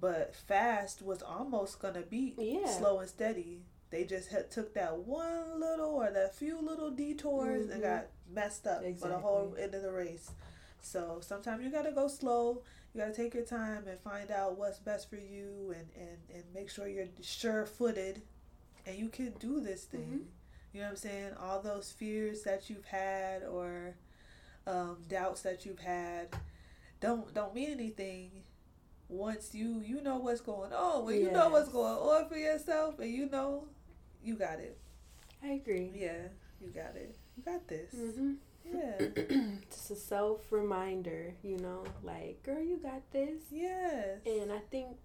but 0.00 0.34
fast 0.34 1.02
was 1.02 1.22
almost 1.22 1.78
gonna 1.80 2.02
beat 2.02 2.34
Yeah. 2.38 2.66
slow 2.78 2.98
and 3.00 3.08
steady. 3.08 3.62
They 3.90 4.04
just 4.04 4.28
had, 4.30 4.50
took 4.50 4.74
that 4.74 4.98
one 4.98 5.60
little 5.60 5.90
or 5.94 6.10
that 6.10 6.34
few 6.34 6.60
little 6.60 6.90
detours 6.90 7.66
Mhm. 7.68 7.72
and 7.72 7.82
got 7.82 8.06
messed 8.28 8.66
up 8.66 8.82
for 8.98 9.08
the 9.08 9.18
whole 9.18 9.54
end 9.56 9.74
of 9.76 9.82
the 9.82 9.92
race. 9.92 10.30
So 10.86 11.18
sometimes 11.20 11.64
you 11.64 11.70
gotta 11.70 11.90
go 11.92 12.06
slow. 12.08 12.62
You 12.94 13.00
gotta 13.00 13.12
take 13.12 13.34
your 13.34 13.44
time 13.44 13.84
and 13.88 13.98
find 14.00 14.30
out 14.30 14.56
what's 14.56 14.78
best 14.78 15.10
for 15.10 15.16
you 15.16 15.74
and, 15.76 15.86
and, 15.96 16.18
and 16.32 16.44
make 16.54 16.70
sure 16.70 16.86
you're 16.86 17.08
sure 17.22 17.66
footed 17.66 18.22
and 18.86 18.96
you 18.96 19.08
can 19.08 19.32
do 19.40 19.60
this 19.60 19.84
thing. 19.84 20.00
Mhm. 20.00 20.26
You 20.72 20.80
know 20.80 20.86
what 20.86 20.90
I'm 20.92 20.96
saying? 20.96 21.32
All 21.40 21.60
those 21.60 21.90
fears 21.90 22.42
that 22.42 22.70
you've 22.70 22.84
had 22.84 23.42
or 23.42 23.94
um, 24.66 24.98
doubts 25.08 25.42
that 25.42 25.64
you've 25.66 25.78
had 25.80 26.28
don't 27.00 27.32
don't 27.34 27.54
mean 27.54 27.70
anything 27.70 28.30
once 29.08 29.54
you 29.54 29.80
you 29.84 30.00
know 30.02 30.16
what's 30.18 30.40
going 30.40 30.72
on. 30.72 31.04
When 31.04 31.20
you 31.20 31.30
know 31.30 31.48
what's 31.50 31.68
going 31.68 31.96
on 31.96 32.28
for 32.28 32.36
yourself 32.36 32.98
and 33.00 33.10
you 33.10 33.28
know 33.28 33.64
you 34.22 34.34
got 34.36 34.60
it. 34.60 34.78
I 35.42 35.48
agree. 35.48 35.90
Yeah, 35.94 36.28
you 36.60 36.68
got 36.68 36.94
it. 36.96 37.16
Got 37.46 37.68
this. 37.68 37.92
hmm 37.94 38.34
Yeah. 38.70 38.98
Just 39.70 39.90
a 39.92 39.96
self 39.96 40.50
reminder, 40.50 41.32
you 41.42 41.58
know, 41.58 41.84
like, 42.02 42.42
girl, 42.42 42.60
you 42.60 42.76
got 42.76 43.10
this. 43.12 43.40
Yes. 43.50 44.18
And 44.26 44.52
I 44.52 44.58
think 44.70 44.96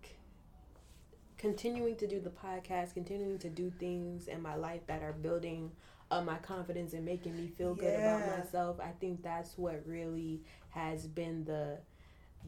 continuing 1.38 1.96
to 1.98 2.08
do 2.08 2.20
the 2.20 2.32
podcast, 2.32 2.94
continuing 2.96 3.38
to 3.40 3.50
do 3.50 3.72
things 3.80 4.28
in 4.28 4.42
my 4.42 4.56
life 4.56 4.82
that 4.88 5.04
are 5.04 5.14
building 5.14 5.72
up 6.12 6.26
my 6.26 6.38
confidence 6.38 6.94
and 6.94 7.06
making 7.06 7.36
me 7.38 7.48
feel 7.58 7.74
good 7.74 8.00
about 8.00 8.28
myself, 8.28 8.80
I 8.80 8.92
think 9.00 9.24
that's 9.24 9.58
what 9.58 9.82
really 9.86 10.42
has 10.72 11.08
been 11.08 11.46
the 11.46 11.78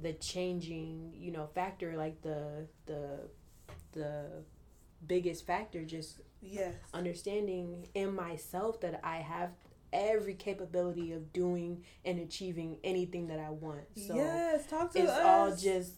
the 0.02 0.14
changing, 0.14 1.14
you 1.16 1.32
know, 1.32 1.48
factor 1.54 1.96
like 1.96 2.22
the 2.24 2.68
the 2.88 3.20
the 3.94 4.26
biggest 5.08 5.46
factor 5.46 5.84
just 5.84 6.20
yes. 6.42 6.74
understanding 6.94 7.88
in 7.94 8.16
myself 8.16 8.80
that 8.82 9.00
I 9.04 9.18
have 9.18 9.52
every 9.94 10.34
capability 10.34 11.14
of 11.14 11.32
doing 11.32 11.84
and 12.04 12.20
achieving 12.20 12.78
anything 12.84 13.28
that 13.28 13.40
I 13.40 13.52
want. 13.52 13.86
So 13.96 14.16
yes. 14.16 14.66
Talk 14.68 14.92
to 14.94 15.00
it's 15.00 15.12
us. 15.12 15.26
all 15.26 15.56
just 15.56 15.94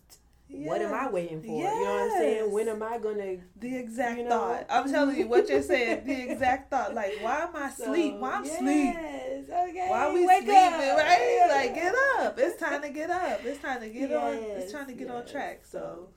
what 0.47 0.79
am 0.79 0.93
I 0.93 1.09
waiting 1.09 1.41
for? 1.41 1.47
You 1.47 1.63
know 1.63 1.71
what 1.73 2.03
I'm 2.03 2.11
saying? 2.11 2.43
Yes. 2.45 2.53
When 2.53 2.67
am 2.67 2.83
I 2.83 2.99
gonna 2.99 3.37
The 3.59 3.77
exact 3.77 4.19
You 4.19 4.23
know? 4.25 4.29
thought. 4.29 4.65
I'm 4.69 4.91
telling 4.91 5.17
you 5.17 5.27
what 5.27 5.49
you're 5.49 5.63
saying. 5.63 6.05
The 6.05 6.21
exact 6.31 6.69
thought. 6.69 6.93
Like, 6.93 7.13
why 7.21 7.39
am 7.39 7.55
I 7.55 7.69
asleep? 7.69 8.17
Why 8.19 8.31
I'm 8.33 8.43
asleep? 8.43 8.93
Yes, 8.93 9.45
okay. 9.49 9.87
Why 9.89 10.13
we 10.13 10.25
Wake 10.27 10.43
sleeping, 10.43 10.55
up. 10.55 10.97
right? 10.97 11.47
Like, 11.49 11.73
get 11.73 11.95
up. 12.19 12.37
It's 12.37 12.59
time 12.59 12.81
to 12.83 12.89
get 12.89 13.09
up. 13.09 13.39
It's 13.43 13.59
time 13.59 13.81
to 13.81 13.89
get 13.89 14.13
on. 14.13 14.33
It's 14.35 14.63
Yes, 14.65 14.71
time 14.71 14.85
to 14.85 14.93
get 14.93 15.09
on 15.09 15.23
yes. 15.23 15.31
track. 15.31 15.65
So, 15.65 16.09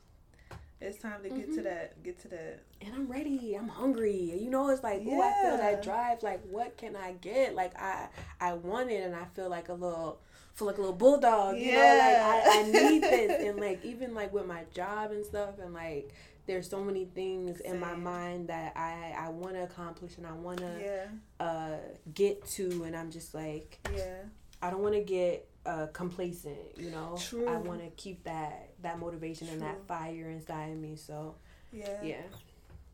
it's 0.81 0.99
time 0.99 1.23
to 1.25 1.29
get 1.31 1.53
to 1.55 1.61
Mhm. 1.61 1.65
that. 1.65 2.03
Get 2.03 2.19
to 2.21 2.29
that. 2.29 2.61
And 2.81 2.95
I'm 2.95 3.09
ready. 3.11 3.55
I'm 3.55 3.69
hungry. 3.69 4.17
You 4.41 4.51
know, 4.51 4.69
it's 4.69 4.83
like, 4.83 5.03
oh, 5.07 5.21
I 5.21 5.43
feel 5.43 5.57
that 5.57 5.83
drive. 5.83 6.23
Like, 6.23 6.43
what 6.47 6.77
can 6.77 6.95
I 6.97 7.13
get? 7.13 7.55
Like, 7.55 7.77
I 7.81 8.09
I 8.41 8.55
want 8.55 8.91
it, 8.91 9.03
and 9.05 9.15
I 9.17 9.25
feel 9.35 9.49
like 9.49 9.69
a 9.69 9.75
little, 9.75 10.21
feel 10.55 10.67
like 10.67 10.79
a 10.79 10.81
little 10.81 10.97
bulldog. 10.97 11.57
Yeah. 11.59 11.67
You 11.67 11.73
know, 11.73 11.99
like 11.99 12.47
I, 12.47 12.59
I 12.61 12.63
need 12.91 13.03
this, 13.03 13.43
and 13.49 13.59
like 13.61 13.85
even 13.85 14.15
like 14.15 14.33
with 14.33 14.47
my 14.47 14.65
job 14.73 15.11
and 15.11 15.25
stuff, 15.27 15.59
and 15.59 15.75
like 15.75 16.13
there's 16.47 16.69
so 16.71 16.83
many 16.83 17.05
things 17.05 17.61
in 17.61 17.79
my 17.79 17.95
mind 17.95 18.49
that 18.49 18.73
I 18.77 19.15
I 19.19 19.29
want 19.31 19.55
to 19.55 19.65
accomplish 19.65 20.17
and 20.17 20.27
I 20.27 20.33
want 20.33 20.59
to 20.61 20.81
Yeah. 20.81 21.45
uh 21.45 21.77
get 22.15 22.47
to, 22.53 22.85
and 22.85 22.97
I'm 22.97 23.11
just 23.11 23.35
like, 23.35 23.79
Yeah. 23.95 24.23
I 24.63 24.71
don't 24.71 24.83
want 24.83 24.95
to 24.95 25.03
get 25.03 25.47
uh, 25.69 25.87
complacent, 25.93 26.59
you 26.77 26.91
know. 26.91 27.17
True. 27.21 27.47
I 27.49 27.57
want 27.59 27.81
to 27.85 27.91
keep 28.03 28.25
that 28.25 28.71
that 28.83 28.99
motivation 28.99 29.49
and 29.49 29.61
that 29.63 29.87
fire 29.87 30.31
inside 30.31 30.73
of 30.73 30.79
me. 30.79 30.97
So 30.97 31.35
Yeah. 31.73 32.03
yeah, 32.03 32.23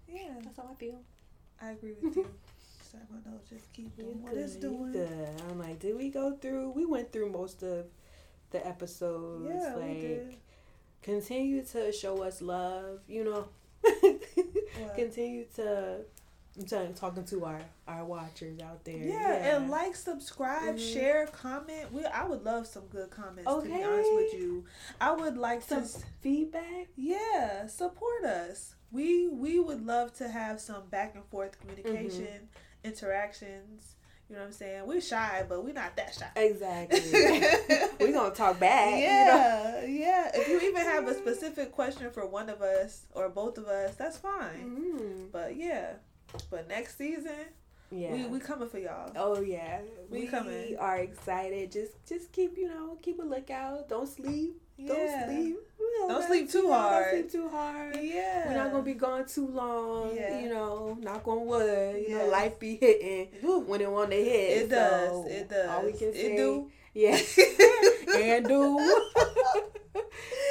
Yeah. 0.08 0.34
that's 0.42 0.56
how 0.58 0.68
I 0.70 0.74
feel. 0.74 1.00
I 1.62 1.70
agree 1.70 1.94
with 2.02 2.16
you. 2.16 2.26
so 2.90 2.98
I'm 2.98 3.22
gonna 3.22 3.38
just 3.48 3.72
keep 3.72 3.96
doing 3.96 4.22
what 4.22 4.34
it's 4.34 4.56
doing. 4.56 4.92
good. 4.92 5.28
I'm 5.48 5.58
like, 5.58 5.78
did 5.78 5.96
we 5.96 6.10
go 6.10 6.36
through? 6.36 6.70
We 6.70 6.84
went 6.84 7.12
through 7.12 7.30
most 7.30 7.62
of 7.62 7.86
the 8.50 8.66
episodes. 8.66 9.46
Yeah, 9.48 9.74
like, 9.76 9.88
we 9.88 10.00
did. 10.00 10.36
continue 11.02 11.62
to 11.66 11.92
show 11.92 12.22
us 12.22 12.42
love. 12.42 13.00
You 13.08 13.24
know, 13.24 13.48
continue 14.96 15.44
to. 15.56 16.00
I'm 16.56 16.66
telling, 16.66 16.94
talking 16.94 17.24
to 17.24 17.44
our 17.44 17.60
our 17.88 18.04
watchers 18.04 18.60
out 18.60 18.84
there. 18.84 18.96
Yeah, 18.96 19.56
and 19.56 19.70
like, 19.70 19.96
subscribe, 19.96 20.76
Mhm. 20.76 20.92
share, 20.94 21.26
comment. 21.26 21.92
We 21.92 22.04
I 22.04 22.24
would 22.24 22.44
love 22.44 22.66
some 22.66 22.86
good 22.86 23.10
comments. 23.10 23.50
Okay. 23.50 23.68
To 23.68 23.74
be 23.74 23.82
honest 23.82 24.14
with 24.14 24.34
you, 24.34 24.64
I 25.00 25.10
would 25.12 25.36
like 25.36 25.62
some 25.62 25.82
to. 25.84 25.98
feedback. 26.20 26.88
Yeah, 26.96 27.66
support 27.66 28.24
us. 28.24 28.74
We 28.92 29.26
we 29.28 29.58
would 29.58 29.84
love 29.84 30.12
to 30.18 30.28
have 30.28 30.60
some 30.60 30.86
back 30.88 31.16
and 31.16 31.24
forth 31.24 31.58
communication, 31.60 32.48
interactions. 32.84 33.96
You 34.30 34.36
know 34.36 34.42
what 34.42 34.46
I'm 34.46 34.52
saying? 34.52 34.86
We're 34.86 35.00
shy, 35.02 35.44
but 35.46 35.62
we're 35.64 35.74
not 35.74 35.96
that 35.96 36.14
shy. 36.14 36.30
Exactly. 36.36 37.00
we're 38.00 38.12
gonna 38.12 38.34
talk 38.34 38.58
back. 38.58 38.94
you 38.94 39.00
know? 39.00 39.04
Yeah, 39.06 39.84
yeah. 39.84 40.30
If 40.34 40.48
you 40.48 40.60
even 40.60 40.82
have 40.82 41.06
a 41.06 41.14
specific 41.18 41.72
question 41.72 42.10
for 42.10 42.24
one 42.26 42.48
of 42.48 42.62
us 42.62 43.02
or 43.12 43.28
both 43.28 43.58
of 43.58 43.66
us, 43.66 43.96
that's 43.96 44.16
fine. 44.16 44.64
Mhm. 44.64 45.32
But 45.32 45.56
yeah, 45.56 45.94
but 46.50 46.68
next 46.68 46.98
season, 46.98 47.46
Yeah. 47.90 48.12
we 48.12 48.26
we 48.26 48.38
coming 48.40 48.68
for 48.68 48.78
y'all. 48.78 49.10
Oh 49.16 49.40
yeah, 49.40 49.80
We 50.10 50.20
we, 50.22 50.26
coming. 50.26 50.70
We 50.70 50.76
are 50.76 50.98
excited. 50.98 51.70
Just 51.72 51.92
just 52.06 52.32
keep 52.32 52.56
you 52.56 52.68
know 52.68 52.98
keep 53.02 53.18
a 53.20 53.22
lookout. 53.22 53.88
Don't 53.88 54.08
sleep. 54.08 54.60
Yeah. 54.76 54.88
Don't 54.94 55.28
sleep. 55.30 55.56
Don't 55.78 56.08
gotta- 56.08 56.26
sleep 56.26 56.50
too 56.50 56.68
hard. 56.72 57.04
Don't 57.04 57.30
sleep 57.30 57.32
too 57.42 57.48
hard. 57.48 57.96
Yeah, 58.02 58.48
We're 58.48 58.54
not 58.56 58.70
gonna 58.72 58.82
be 58.82 58.94
gone 58.94 59.24
too 59.26 59.46
long. 59.46 60.14
Yeah. 60.16 60.40
You 60.40 60.48
know, 60.48 60.98
knock 61.00 61.28
on 61.28 61.46
wood. 61.46 62.04
You 62.08 62.18
know, 62.18 62.26
life 62.26 62.58
be 62.58 62.76
hitting 62.76 63.28
when 63.68 63.80
it 63.80 63.90
want 63.90 64.10
to 64.10 64.16
hit. 64.16 64.62
It 64.62 64.70
does. 64.70 65.10
So, 65.10 65.26
it 65.28 65.48
does. 65.48 65.68
All 65.70 65.84
we 65.84 65.92
can 65.92 66.08
it 66.08 66.14
say, 66.14 66.36
do. 66.36 66.70
yeah, 66.94 67.16
and 68.18 68.46
do. 68.48 68.78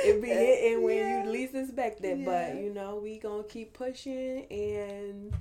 it 0.06 0.22
be 0.22 0.28
hitting 0.30 0.84
when 0.84 0.98
Yeah. 0.98 1.24
you 1.26 1.30
least 1.30 1.56
expect 1.56 2.04
it. 2.06 2.24
But 2.26 2.56
you 2.56 2.74
know, 2.74 3.02
we 3.04 3.20
gonna 3.20 3.44
keep 3.44 3.74
pushing 3.74 4.46
and 4.50 5.34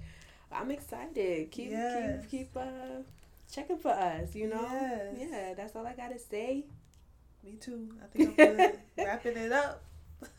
I'm 0.54 0.70
excited. 0.70 1.50
Keep 1.50 1.70
Yes. 1.70 2.20
keep 2.22 2.30
keep 2.30 2.56
uh 2.56 3.02
checking 3.50 3.78
for 3.78 3.90
us. 3.90 4.34
You 4.34 4.48
know. 4.48 4.62
Yes. 4.70 5.16
Yeah, 5.30 5.54
that's 5.54 5.74
all 5.76 5.86
I 5.86 5.94
gotta 5.94 6.18
say. 6.18 6.64
Me 7.44 7.56
too. 7.60 7.88
I 8.02 8.06
think 8.16 8.40
I'm 8.40 8.56
good. 8.56 8.78
Wrapping 8.98 9.36
it 9.36 9.52
up. 9.52 9.82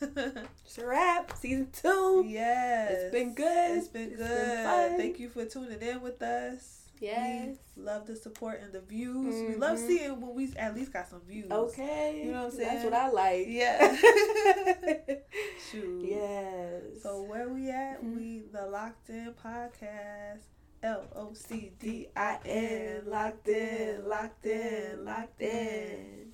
It's 0.64 0.78
a 0.78 0.86
wrap. 0.86 1.36
Season 1.36 1.68
two. 1.72 2.24
yes. 2.26 2.90
It's 2.92 3.12
been 3.12 3.34
good. 3.34 3.76
It's 3.78 3.88
been 3.88 4.08
It's 4.12 4.16
good. 4.16 4.28
been 4.28 4.64
fun. 4.64 4.96
Thank 4.96 5.18
you 5.20 5.28
for 5.28 5.44
tuning 5.44 5.80
in 5.82 6.00
with 6.00 6.22
us. 6.22 6.73
Yes. 7.00 7.56
We 7.76 7.82
love 7.82 8.06
the 8.06 8.16
support 8.16 8.60
and 8.62 8.72
the 8.72 8.80
views. 8.80 9.34
We 9.48 9.56
love 9.56 9.78
Mhm. 9.78 9.86
seeing 9.86 10.20
when 10.20 10.34
we 10.34 10.52
at 10.56 10.74
least 10.74 10.92
got 10.92 11.08
some 11.08 11.20
views. 11.22 11.50
Okay. 11.50 12.22
You 12.24 12.32
know 12.32 12.44
what 12.44 12.52
I'm 12.52 12.56
saying? 12.58 12.68
That's 12.74 12.84
what 12.84 12.94
I 12.94 13.08
like. 13.10 13.46
Yeah. 13.48 13.96
Shoot. 15.70 16.04
yes. 16.08 16.82
So 17.02 17.22
where 17.22 17.48
we 17.48 17.70
at? 17.70 18.02
Mhm. 18.02 18.16
We 18.16 18.42
the 18.52 18.66
Locked 18.66 19.10
In 19.10 19.34
Podcast. 19.34 20.42
L 20.82 21.04
O 21.16 21.32
C 21.32 21.72
D 21.78 22.08
I 22.14 22.38
N. 22.44 23.04
Locked 23.06 23.48
in, 23.48 24.06
locked 24.06 24.44
in, 24.46 25.04
locked 25.04 25.40
in. 25.40 26.32